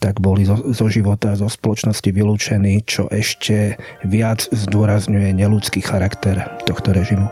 [0.00, 6.96] tak boli zo, zo života, zo spoločnosti vylúčení, čo ešte viac zdôrazňuje neludský charakter tohto
[6.96, 7.28] režimu.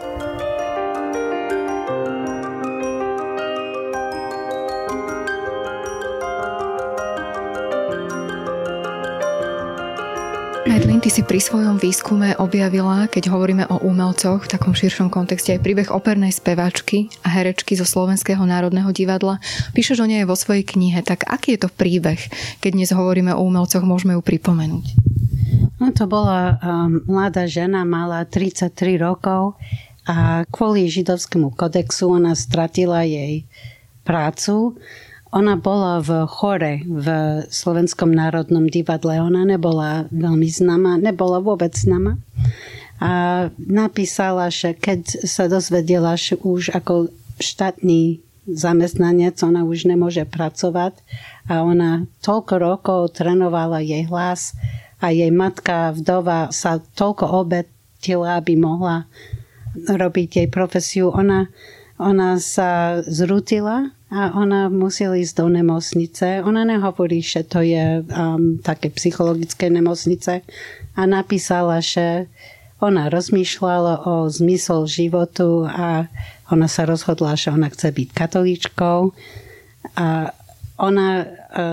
[10.98, 15.54] Andrej, ty si pri svojom výskume objavila, keď hovoríme o umelcoch v takom širšom kontexte,
[15.54, 19.38] aj príbeh opernej speváčky a herečky zo Slovenského národného divadla.
[19.78, 22.18] Píšeš o nej vo svojej knihe, tak aký je to príbeh,
[22.58, 24.98] keď dnes hovoríme o umelcoch, môžeme ju pripomenúť?
[25.78, 29.54] No to bola um, mladá žena, mala 33 rokov
[30.02, 33.46] a kvôli židovskému kodexu ona stratila jej
[34.02, 34.74] prácu
[35.28, 37.06] ona bola v chore v
[37.52, 39.20] Slovenskom národnom divadle.
[39.20, 42.16] Ona nebola veľmi známa, nebola vôbec známa.
[42.98, 50.96] A napísala, že keď sa dozvedela, že už ako štátny zamestnanec, ona už nemôže pracovať
[51.46, 54.56] a ona toľko rokov trenovala jej hlas
[54.98, 59.04] a jej matka vdova sa toľko obetila, aby mohla
[59.76, 61.12] robiť jej profesiu.
[61.12, 61.52] Ona,
[62.00, 66.40] ona sa zrutila a ona musela ísť do nemocnice.
[66.40, 70.40] Ona nehovorí, že to je um, také psychologické nemocnice.
[70.96, 72.24] A napísala, že
[72.80, 76.08] ona rozmýšľala o zmysel životu a
[76.48, 79.12] ona sa rozhodla, že ona chce byť katolíčkou.
[80.00, 80.32] A
[80.80, 81.26] ona uh,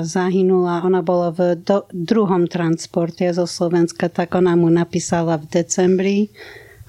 [0.03, 6.35] zahynula, ona bola v do, druhom transporte zo Slovenska, tak ona mu napísala v decembri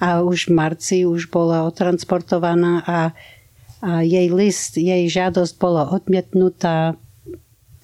[0.03, 2.99] a už v marci už bola otransportovaná a
[3.81, 6.97] a jej list, jej žiadosť bola odmietnutá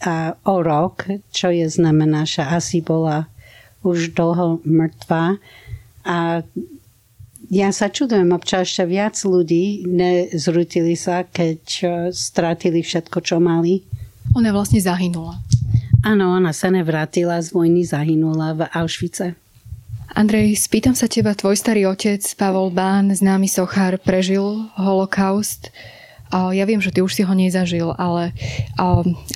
[0.04, 3.32] a o rok, čo je znamená, že asi bola
[3.88, 5.40] už dlho mŕtva.
[6.04, 6.44] A
[7.48, 11.62] ja sa čudujem občas, že viac ľudí nezrutili sa, keď
[12.12, 13.88] stratili všetko, čo mali.
[14.36, 15.40] Ona vlastne zahynula.
[16.04, 19.40] Áno, ona sa nevrátila z vojny, zahynula v Auschwitze.
[20.12, 25.72] Andrej, spýtam sa teba, tvoj starý otec, Pavol Bán, známy sochár, prežil holokaust.
[26.34, 28.34] Ja viem, že ty už si ho nezažil, ale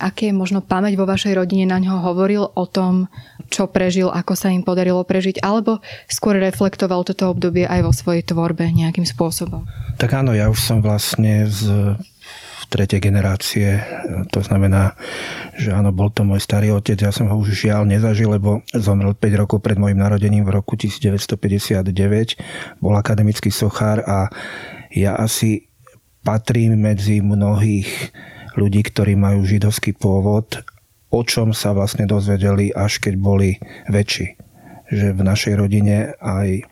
[0.01, 3.05] aké je možno pamäť vo vašej rodine na ňo hovoril o tom,
[3.53, 5.77] čo prežil, ako sa im podarilo prežiť, alebo
[6.09, 9.69] skôr reflektoval toto obdobie aj vo svojej tvorbe nejakým spôsobom?
[10.01, 11.95] Tak áno, ja už som vlastne z
[12.67, 13.79] tretej generácie.
[14.35, 14.93] To znamená,
[15.55, 16.99] že áno, bol to môj starý otec.
[16.99, 20.75] Ja som ho už žiaľ nezažil, lebo zomrel 5 rokov pred môjim narodením v roku
[20.75, 21.89] 1959.
[22.83, 24.27] Bol akademický sochár a
[24.91, 25.67] ja asi
[26.21, 28.11] patrím medzi mnohých
[28.59, 30.59] ľudí, ktorí majú židovský pôvod,
[31.07, 33.55] o čom sa vlastne dozvedeli, až keď boli
[33.87, 34.35] väčší.
[34.91, 36.67] Že v našej rodine aj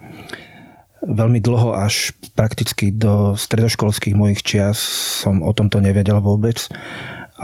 [1.06, 4.82] veľmi dlho, až prakticky do stredoškolských mojich čias
[5.22, 6.68] som o tomto nevedel vôbec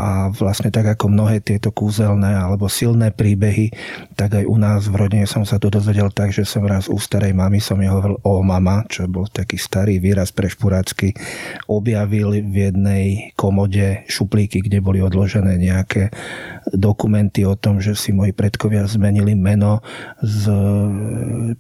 [0.02, 3.70] a vlastne tak ako mnohé tieto kúzelné alebo silné príbehy,
[4.18, 6.98] tak aj u nás v rodine som sa to dozvedel tak, že som raz u
[6.98, 11.14] starej mamy som jej hovoril o mama, čo bol taký starý výraz pre špurácky,
[11.70, 13.06] objavil v jednej
[13.38, 16.10] komode šuplíky, kde boli odložené nejaké
[16.74, 19.86] dokumenty o tom, že si moji predkovia zmenili meno
[20.26, 20.50] z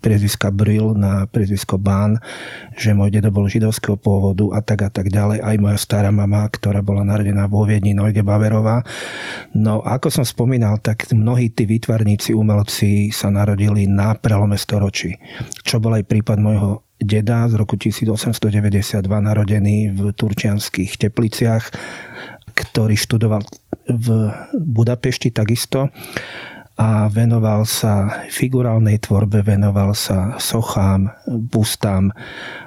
[0.01, 2.17] priezviska Brill na priezvisko Bán,
[2.73, 5.43] že môj dedo bol židovského pôvodu a tak a tak ďalej.
[5.43, 8.87] Aj moja stará mama, ktorá bola narodená vo Viedni, Nojge Zuzke Baverová.
[9.59, 15.19] No ako som spomínal, tak mnohí tí výtvarníci, umelci sa narodili na prelome storočí.
[15.67, 21.73] Čo bol aj prípad môjho deda z roku 1892 narodený v turčianských tepliciach,
[22.55, 23.43] ktorý študoval
[23.89, 24.07] v
[24.55, 25.89] Budapešti takisto
[26.79, 32.15] a venoval sa figurálnej tvorbe, venoval sa sochám, bustám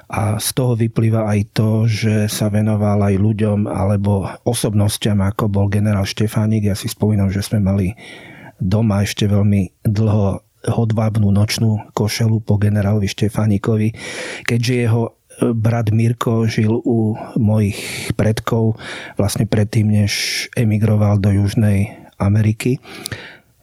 [0.07, 5.67] a z toho vyplýva aj to, že sa venoval aj ľuďom alebo osobnostiam, ako bol
[5.67, 6.69] generál Štefánik.
[6.69, 7.97] Ja si spomínam, že sme mali
[8.61, 13.93] doma ešte veľmi dlho hodvábnú nočnú košelu po generálovi Štefánikovi,
[14.45, 15.03] keďže jeho
[15.53, 18.79] brat Mirko žil u mojich predkov
[19.19, 22.79] vlastne predtým, než emigroval do Južnej Ameriky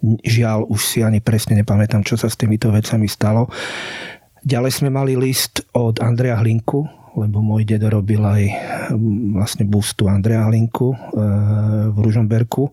[0.03, 3.47] Žiaľ, už si ani presne nepamätám, čo sa s týmito vecami stalo.
[4.43, 8.43] Ďalej sme mali list od Andrea Hlinku, lebo môj dedo robil aj
[8.93, 10.97] mm, vlastne bustu Andrea Hlinku e,
[11.93, 12.73] v Ružomberku.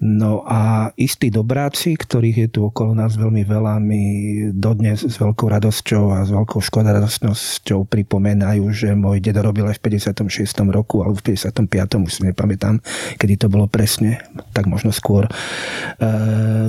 [0.00, 4.02] No a istí dobráci, ktorých je tu okolo nás veľmi veľa, mi
[4.48, 10.00] dodnes s veľkou radosťou a s veľkou škodaradosťou pripomenajú, že môj dedo robil aj v
[10.00, 10.32] 56.
[10.72, 12.00] roku alebo v 55.
[12.00, 12.80] už si nepamätám,
[13.20, 14.24] kedy to bolo presne,
[14.56, 15.30] tak možno skôr e,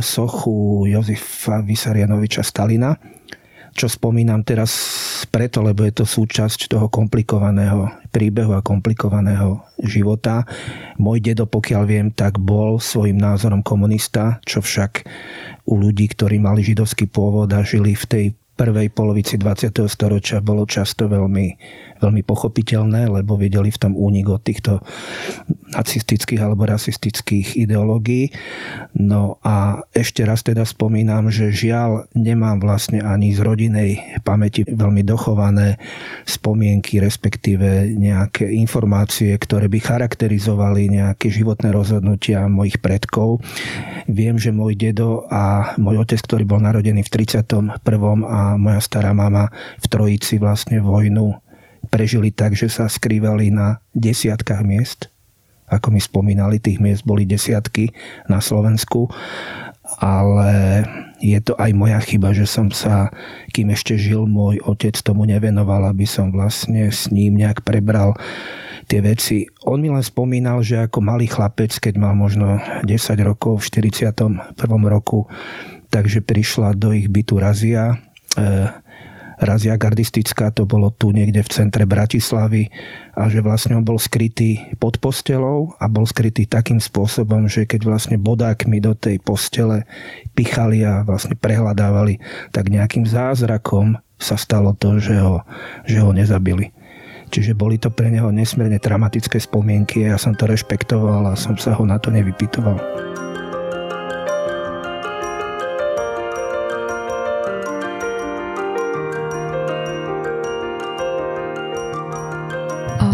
[0.04, 3.00] sochu Jozefa Vysarianoviča Stalina
[3.72, 4.72] čo spomínam teraz
[5.32, 10.44] preto, lebo je to súčasť toho komplikovaného príbehu a komplikovaného života.
[11.00, 15.08] Môj dedo, pokiaľ viem, tak bol svojim názorom komunista, čo však
[15.66, 18.26] u ľudí, ktorí mali židovský pôvod a žili v tej
[18.62, 19.74] prvej polovici 20.
[19.90, 21.58] storočia bolo často veľmi,
[22.02, 24.82] veľmi pochopiteľné, lebo videli v tom únik od týchto
[25.72, 28.34] nacistických alebo rasistických ideológií.
[28.97, 33.91] No a ešte raz teda spomínam, že žiaľ nemám vlastne ani z rodinej
[34.26, 35.80] pamäti veľmi dochované
[36.28, 43.39] spomienky, respektíve nejaké informácie, ktoré by charakterizovali nejaké životné rozhodnutia mojich predkov.
[44.12, 47.80] Viem, že môj dedo a môj otec, ktorý bol narodený v 31.
[48.28, 49.47] a moja stará mama
[49.80, 51.51] v Trojici vlastne vojnu
[51.92, 55.12] prežili tak, že sa skrývali na desiatkách miest.
[55.68, 57.92] Ako mi spomínali, tých miest boli desiatky
[58.32, 59.12] na Slovensku.
[60.00, 60.84] Ale
[61.20, 63.12] je to aj moja chyba, že som sa,
[63.52, 68.16] kým ešte žil môj otec, tomu nevenoval, aby som vlastne s ním nejak prebral
[68.88, 69.48] tie veci.
[69.68, 72.92] On mi len spomínal, že ako malý chlapec, keď mal možno 10
[73.24, 74.58] rokov v 41.
[74.88, 75.28] roku,
[75.92, 78.00] takže prišla do ich bytu razia.
[78.36, 78.68] E,
[79.42, 82.70] razia gardistická, to bolo tu niekde v centre Bratislavy
[83.18, 87.89] a že vlastne on bol skrytý pod postelou a bol skrytý takým spôsobom, že keď
[87.89, 89.89] vlastne bodákmi do tej postele
[90.38, 92.22] pichali a vlastne prehľadávali,
[92.54, 95.42] tak nejakým zázrakom sa stalo to, že ho,
[95.89, 96.70] že ho nezabili.
[97.32, 101.58] Čiže boli to pre neho nesmierne traumatické spomienky a ja som to rešpektoval a som
[101.58, 102.78] sa ho na to nevypitoval.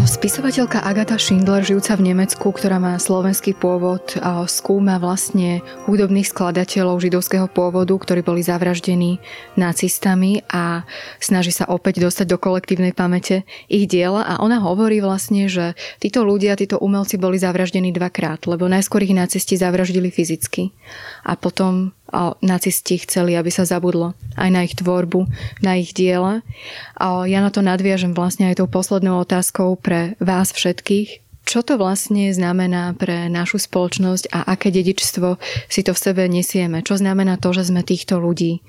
[0.08, 4.16] Spisovateľka Agata Schindler, žijúca v Nemecku, ktorá má slovenský pôvod,
[4.47, 9.20] skúma vlastne hudobných skladateľov židovského pôvodu, ktorí boli zavraždení
[9.60, 10.88] nacistami a
[11.20, 14.24] snaží sa opäť dostať do kolektívnej pamäte ich diela.
[14.24, 19.12] A ona hovorí vlastne, že títo ľudia, títo umelci boli zavraždení dvakrát, lebo najskôr ich
[19.12, 20.72] nacisti zavraždili fyzicky
[21.28, 21.91] a potom
[22.41, 25.28] nacisti chceli, aby sa zabudlo aj na ich tvorbu,
[25.64, 26.41] na ich diela.
[26.95, 31.24] A ja na to nadviažem vlastne aj tou poslednou otázkou pre vás všetkých.
[31.47, 35.39] Čo to vlastne znamená pre našu spoločnosť a aké dedičstvo
[35.72, 36.84] si to v sebe nesieme?
[36.84, 38.60] Čo znamená to, že sme týchto ľudí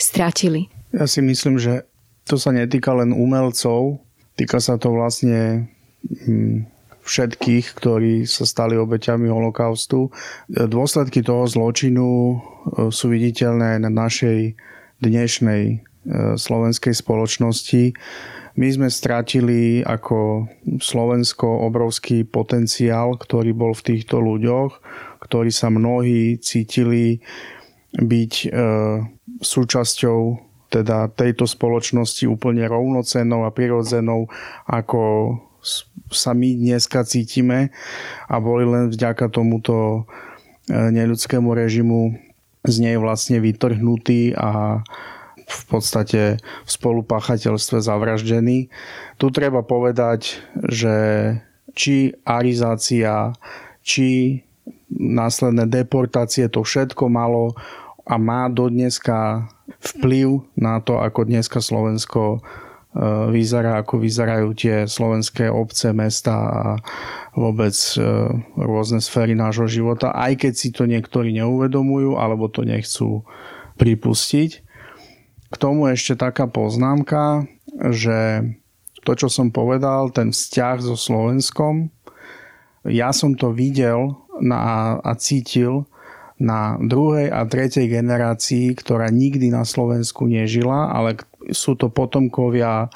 [0.00, 0.72] stratili?
[0.96, 1.84] Ja si myslím, že
[2.24, 4.00] to sa netýka len umelcov,
[4.40, 5.68] týka sa to vlastne
[6.24, 6.71] hm,
[7.02, 10.14] všetkých, ktorí sa stali obeťami holokaustu.
[10.48, 12.34] Dôsledky toho zločinu e,
[12.94, 14.54] sú viditeľné na našej
[15.02, 15.76] dnešnej e,
[16.38, 17.92] slovenskej spoločnosti.
[18.54, 20.46] My sme stratili ako
[20.78, 24.78] Slovensko obrovský potenciál, ktorý bol v týchto ľuďoch,
[25.26, 27.18] ktorí sa mnohí cítili
[27.98, 28.48] byť e,
[29.42, 30.20] súčasťou
[30.72, 34.32] teda tejto spoločnosti úplne rovnocennou a prirodzenou
[34.64, 35.00] ako
[36.12, 37.70] sa my dneska cítime
[38.28, 40.04] a boli len vďaka tomuto
[40.68, 42.18] e, neľudskému režimu
[42.62, 44.82] z nej vlastne vytrhnutí a
[45.42, 48.70] v podstate v spolupáchateľstve zavraždení.
[49.18, 50.94] Tu treba povedať, že
[51.72, 53.34] či arizácia,
[53.82, 54.40] či
[54.92, 57.56] následné deportácie, to všetko malo
[58.04, 59.48] a má do dneska
[59.80, 62.42] vplyv na to, ako dneska Slovensko
[63.32, 66.64] vyzerá, ako vyzerajú tie slovenské obce, mesta a
[67.32, 68.04] vôbec e,
[68.60, 73.24] rôzne sféry nášho života, aj keď si to niektorí neuvedomujú alebo to nechcú
[73.80, 74.50] pripustiť.
[75.48, 77.48] K tomu ešte taká poznámka,
[77.92, 78.44] že
[79.08, 81.88] to, čo som povedal, ten vzťah so Slovenskom,
[82.84, 85.88] ja som to videl na, a cítil
[86.42, 91.14] na druhej a tretej generácii, ktorá nikdy na Slovensku nežila, ale
[91.50, 92.86] sú to potomkovia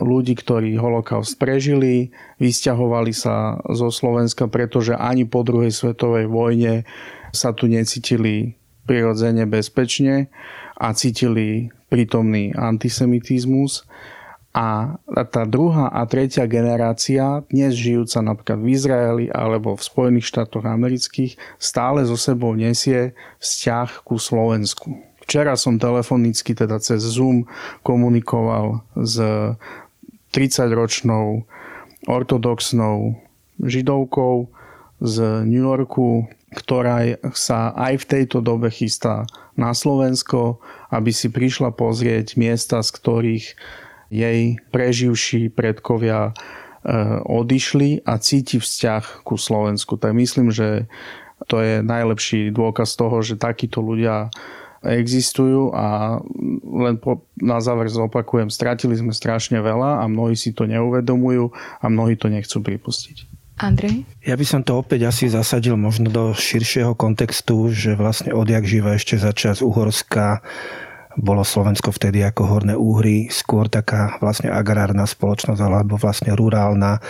[0.00, 6.84] ľudí, ktorí holokaust prežili, vysťahovali sa zo Slovenska, pretože ani po druhej svetovej vojne
[7.32, 8.56] sa tu necítili
[8.86, 10.30] prirodzene bezpečne
[10.76, 13.88] a cítili prítomný antisemitizmus.
[14.56, 20.64] A tá druhá a tretia generácia, dnes žijúca napríklad v Izraeli alebo v Spojených štátoch
[20.64, 24.96] amerických, stále so sebou nesie vzťah ku Slovensku.
[25.26, 27.50] Včera som telefonicky, teda cez Zoom,
[27.82, 29.18] komunikoval s
[30.30, 31.42] 30-ročnou
[32.06, 33.18] ortodoxnou
[33.58, 34.46] židovkou
[35.02, 39.26] z New Yorku, ktorá sa aj v tejto dobe chystá
[39.58, 40.62] na Slovensko,
[40.94, 43.46] aby si prišla pozrieť miesta, z ktorých
[44.08, 46.32] jej preživší predkovia e,
[47.26, 49.98] odišli a cíti vzťah ku Slovensku.
[49.98, 50.86] Tak myslím, že
[51.50, 54.30] to je najlepší dôkaz toho, že takíto ľudia
[54.84, 56.18] existujú a
[56.64, 61.84] len po, na záver zopakujem, stratili sme strašne veľa a mnohí si to neuvedomujú a
[61.88, 63.36] mnohí to nechcú pripustiť.
[63.56, 64.04] Andrej?
[64.20, 69.00] Ja by som to opäť asi zasadil možno do širšieho kontextu, že vlastne odjak živa
[69.00, 70.44] ešte za čas Uhorska
[71.16, 77.00] bolo Slovensko vtedy ako Horné Úhry, skôr taká vlastne agrárna spoločnosť alebo vlastne rurálna,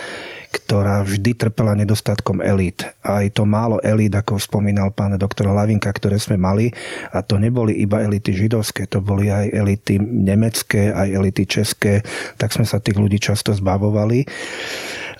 [0.47, 2.87] ktorá vždy trpela nedostatkom elít.
[3.03, 6.71] Aj to málo elít, ako spomínal pán doktor Lavinka, ktoré sme mali,
[7.11, 12.01] a to neboli iba elity židovské, to boli aj elity nemecké, aj elity české,
[12.39, 14.23] tak sme sa tých ľudí často zbavovali.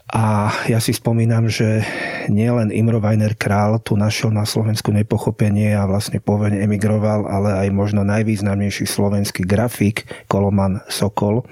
[0.07, 1.83] A ja si spomínam, že
[2.31, 7.75] nielen Imro Weiner Král tu našiel na Slovensku nepochopenie a vlastne poveň emigroval, ale aj
[7.75, 11.43] možno najvýznamnejší slovenský grafik Koloman Sokol,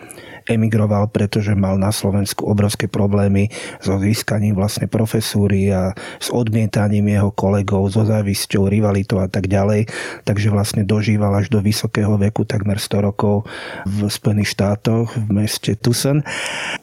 [0.45, 3.49] emigroval, pretože mal na Slovensku obrovské problémy
[3.81, 9.89] so získaním vlastne profesúry a s odmietaním jeho kolegov, so závisťou, rivalitou a tak ďalej.
[10.23, 13.49] Takže vlastne dožíval až do vysokého veku, takmer 100 rokov
[13.85, 16.21] v Spojených štátoch, v meste Tucson.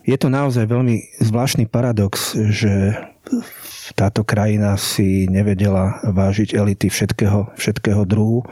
[0.03, 2.99] Je to naozaj veľmi zvláštny paradox, že
[3.95, 8.43] táto krajina si nevedela vážiť elity všetkého, všetkého druhu,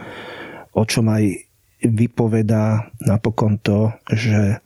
[0.70, 1.50] o čom aj
[1.80, 4.61] vypovedá napokon to, že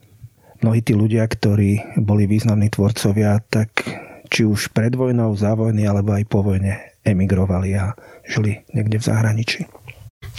[0.65, 3.85] mnohí tí ľudia, ktorí boli významní tvorcovia, tak
[4.33, 7.93] či už pred vojnou, za vojny, alebo aj po vojne emigrovali a
[8.25, 9.61] žili niekde v zahraničí.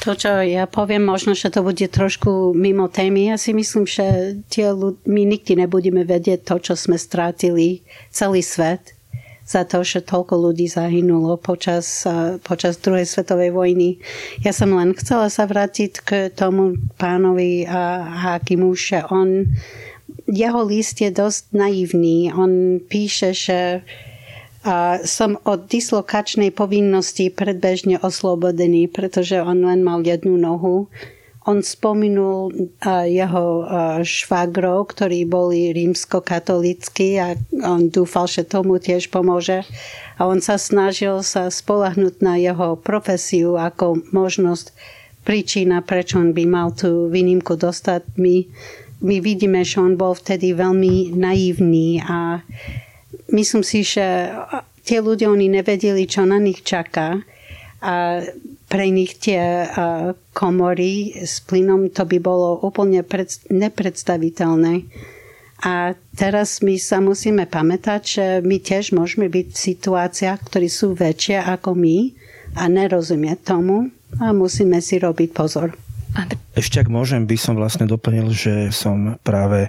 [0.01, 3.29] To, čo ja poviem, možno, že to bude trošku mimo témy.
[3.29, 8.41] Ja si myslím, že tie ľud- my nikdy nebudeme vedieť to, čo sme strátili celý
[8.41, 8.97] svet
[9.45, 12.01] za to, že toľko ľudí zahynulo počas,
[12.41, 14.01] počas druhej svetovej vojny.
[14.41, 17.69] Ja som len chcela sa vrátiť k tomu pánovi
[18.25, 19.53] Hakimu, že on
[20.25, 22.33] jeho list je dosť naivný.
[22.33, 23.81] On píše, že
[25.05, 30.89] som od dislokačnej povinnosti predbežne oslobodený, pretože on len mal jednu nohu.
[31.45, 32.73] On spomenul
[33.05, 33.45] jeho
[34.01, 39.61] švagrov, ktorí boli rímsko-katolícky a on dúfal, že tomu tiež pomôže.
[40.17, 44.73] A on sa snažil sa spolahnúť na jeho profesiu ako možnosť
[45.21, 48.17] príčina, prečo on by mal tú výnimku dostať.
[48.17, 48.49] My
[49.05, 52.41] my vidíme, že on bol vtedy veľmi naivný a
[53.29, 54.33] myslím si, že
[54.81, 57.21] tie ľudia, oni nevedeli, čo na nich čaká
[57.85, 58.25] a
[58.65, 59.69] pre nich tie
[60.33, 63.05] komory s plynom to by bolo úplne
[63.53, 64.89] nepredstaviteľné.
[65.65, 70.97] A teraz my sa musíme pamätať, že my tiež môžeme byť v situáciách, ktoré sú
[70.97, 72.11] väčšie ako my
[72.57, 75.84] a nerozumieť tomu a musíme si robiť pozor.
[76.55, 79.67] Ešte ak môžem, by som vlastne doplnil, že som práve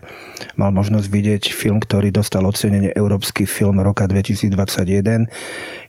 [0.55, 5.27] mal možnosť vidieť film, ktorý dostal ocenenie Európsky film roka 2021,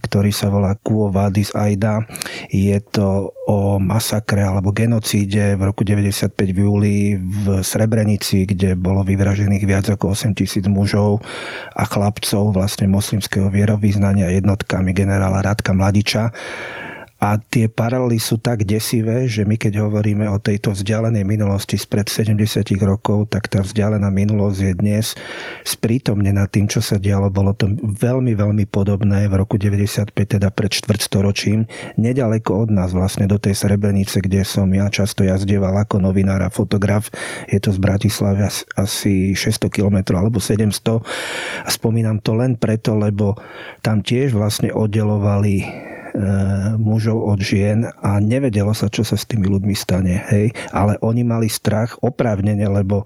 [0.01, 2.01] ktorý sa volá Quo Vadis Aida.
[2.49, 9.05] Je to o masakre alebo genocíde v roku 95 v júli v Srebrenici, kde bolo
[9.05, 11.21] vyvražených viac ako 8 tisíc mužov
[11.77, 16.33] a chlapcov vlastne moslimského vierovýznania jednotkami generála Radka Mladiča
[17.17, 22.05] a tie paralely sú tak desivé, že my keď hovoríme o tejto vzdialenej minulosti spred
[22.13, 22.37] 70
[22.85, 25.05] rokov, tak tá vzdialená minulosť je dnes
[25.65, 27.33] sprítomnená tým, čo sa dialo.
[27.33, 31.65] Bolo to veľmi, veľmi podobné v roku 95, teda pred štvrtstoročím,
[31.97, 36.53] nedaleko od nás vlastne do tej Srebrenice, kde som ja často jazdieval ako novinár a
[36.53, 37.09] fotograf.
[37.49, 38.45] Je to z Bratislavy
[38.77, 41.01] asi 600 km alebo 700.
[41.65, 43.33] A spomínam to len preto, lebo
[43.81, 45.96] tam tiež vlastne oddelovali
[46.81, 50.17] mužov od žien a nevedelo sa, čo sa s tými ľuďmi stane.
[50.33, 50.53] Hej?
[50.73, 53.05] Ale oni mali strach oprávnene, lebo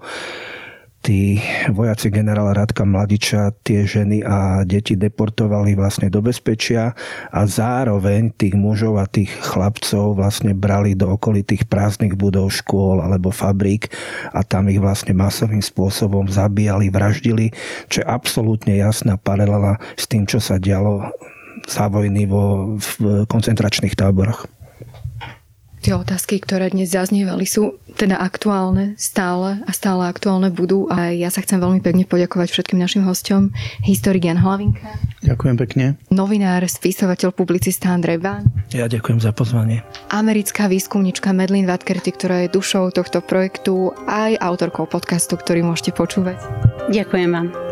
[1.02, 6.94] tí vojaci generála Radka Mladiča tie ženy a deti deportovali vlastne do bezpečia
[7.34, 13.34] a zároveň tých mužov a tých chlapcov vlastne brali do okolitých prázdnych budov škôl alebo
[13.34, 13.90] fabrík
[14.30, 17.50] a tam ich vlastne masovým spôsobom zabíjali, vraždili,
[17.90, 21.10] čo je absolútne jasná paralela s tým, čo sa dialo
[21.68, 24.48] za vojny vo, v koncentračných táboroch.
[25.82, 30.86] Tie otázky, ktoré dnes zaznievali, sú teda aktuálne stále a stále aktuálne budú.
[30.86, 33.50] A ja sa chcem veľmi pekne poďakovať všetkým našim hostom.
[33.82, 34.86] Historik Jan Hlavinka.
[35.26, 35.84] Ďakujem pekne.
[36.14, 38.46] Novinár, spisovateľ, publicista Andrej Bán.
[38.70, 39.82] Ja ďakujem za pozvanie.
[40.14, 46.38] Americká výskumnička Medlin Vatkerty, ktorá je dušou tohto projektu, aj autorkou podcastu, ktorý môžete počúvať.
[46.94, 47.71] Ďakujem vám.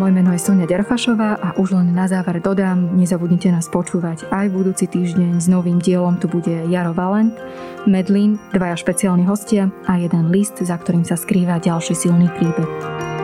[0.00, 4.48] Moje meno je Sonia Ďarfašová a už len na záver dodám, nezabudnite nás počúvať aj
[4.48, 6.16] budúci týždeň s novým dielom.
[6.16, 7.36] Tu bude Jaro Valent,
[7.84, 13.19] Medlin, dvaja špeciálni hostia a jeden list, za ktorým sa skrýva ďalší silný príbeh.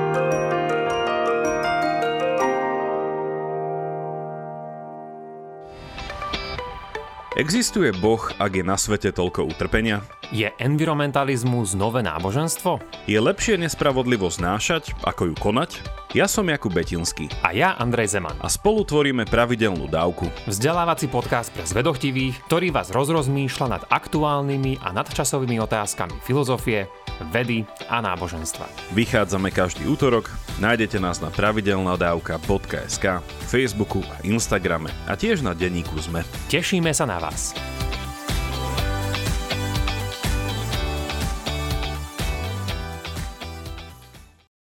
[7.36, 10.00] Existuje Boh, ak je na svete toľko utrpenia?
[10.32, 12.80] Je environmentalizmus nové náboženstvo?
[13.04, 15.84] Je lepšie nespravodlivosť znášať, ako ju konať?
[16.16, 17.28] Ja som Jakub Betinský.
[17.44, 18.40] A ja Andrej Zeman.
[18.40, 20.32] A spolu tvoríme pravidelnú dávku.
[20.48, 26.88] Vzdelávací podcast pre zvedochtivých, ktorý vás rozrozmýšľa nad aktuálnymi a nadčasovými otázkami filozofie,
[27.32, 28.66] vedy a náboženstva.
[28.92, 33.04] Vychádzame každý útorok, nájdete nás na pravidelnadavka.sk,
[33.48, 36.24] Facebooku a Instagrame a tiež na denníku ZME.
[36.52, 37.56] Tešíme sa na vás.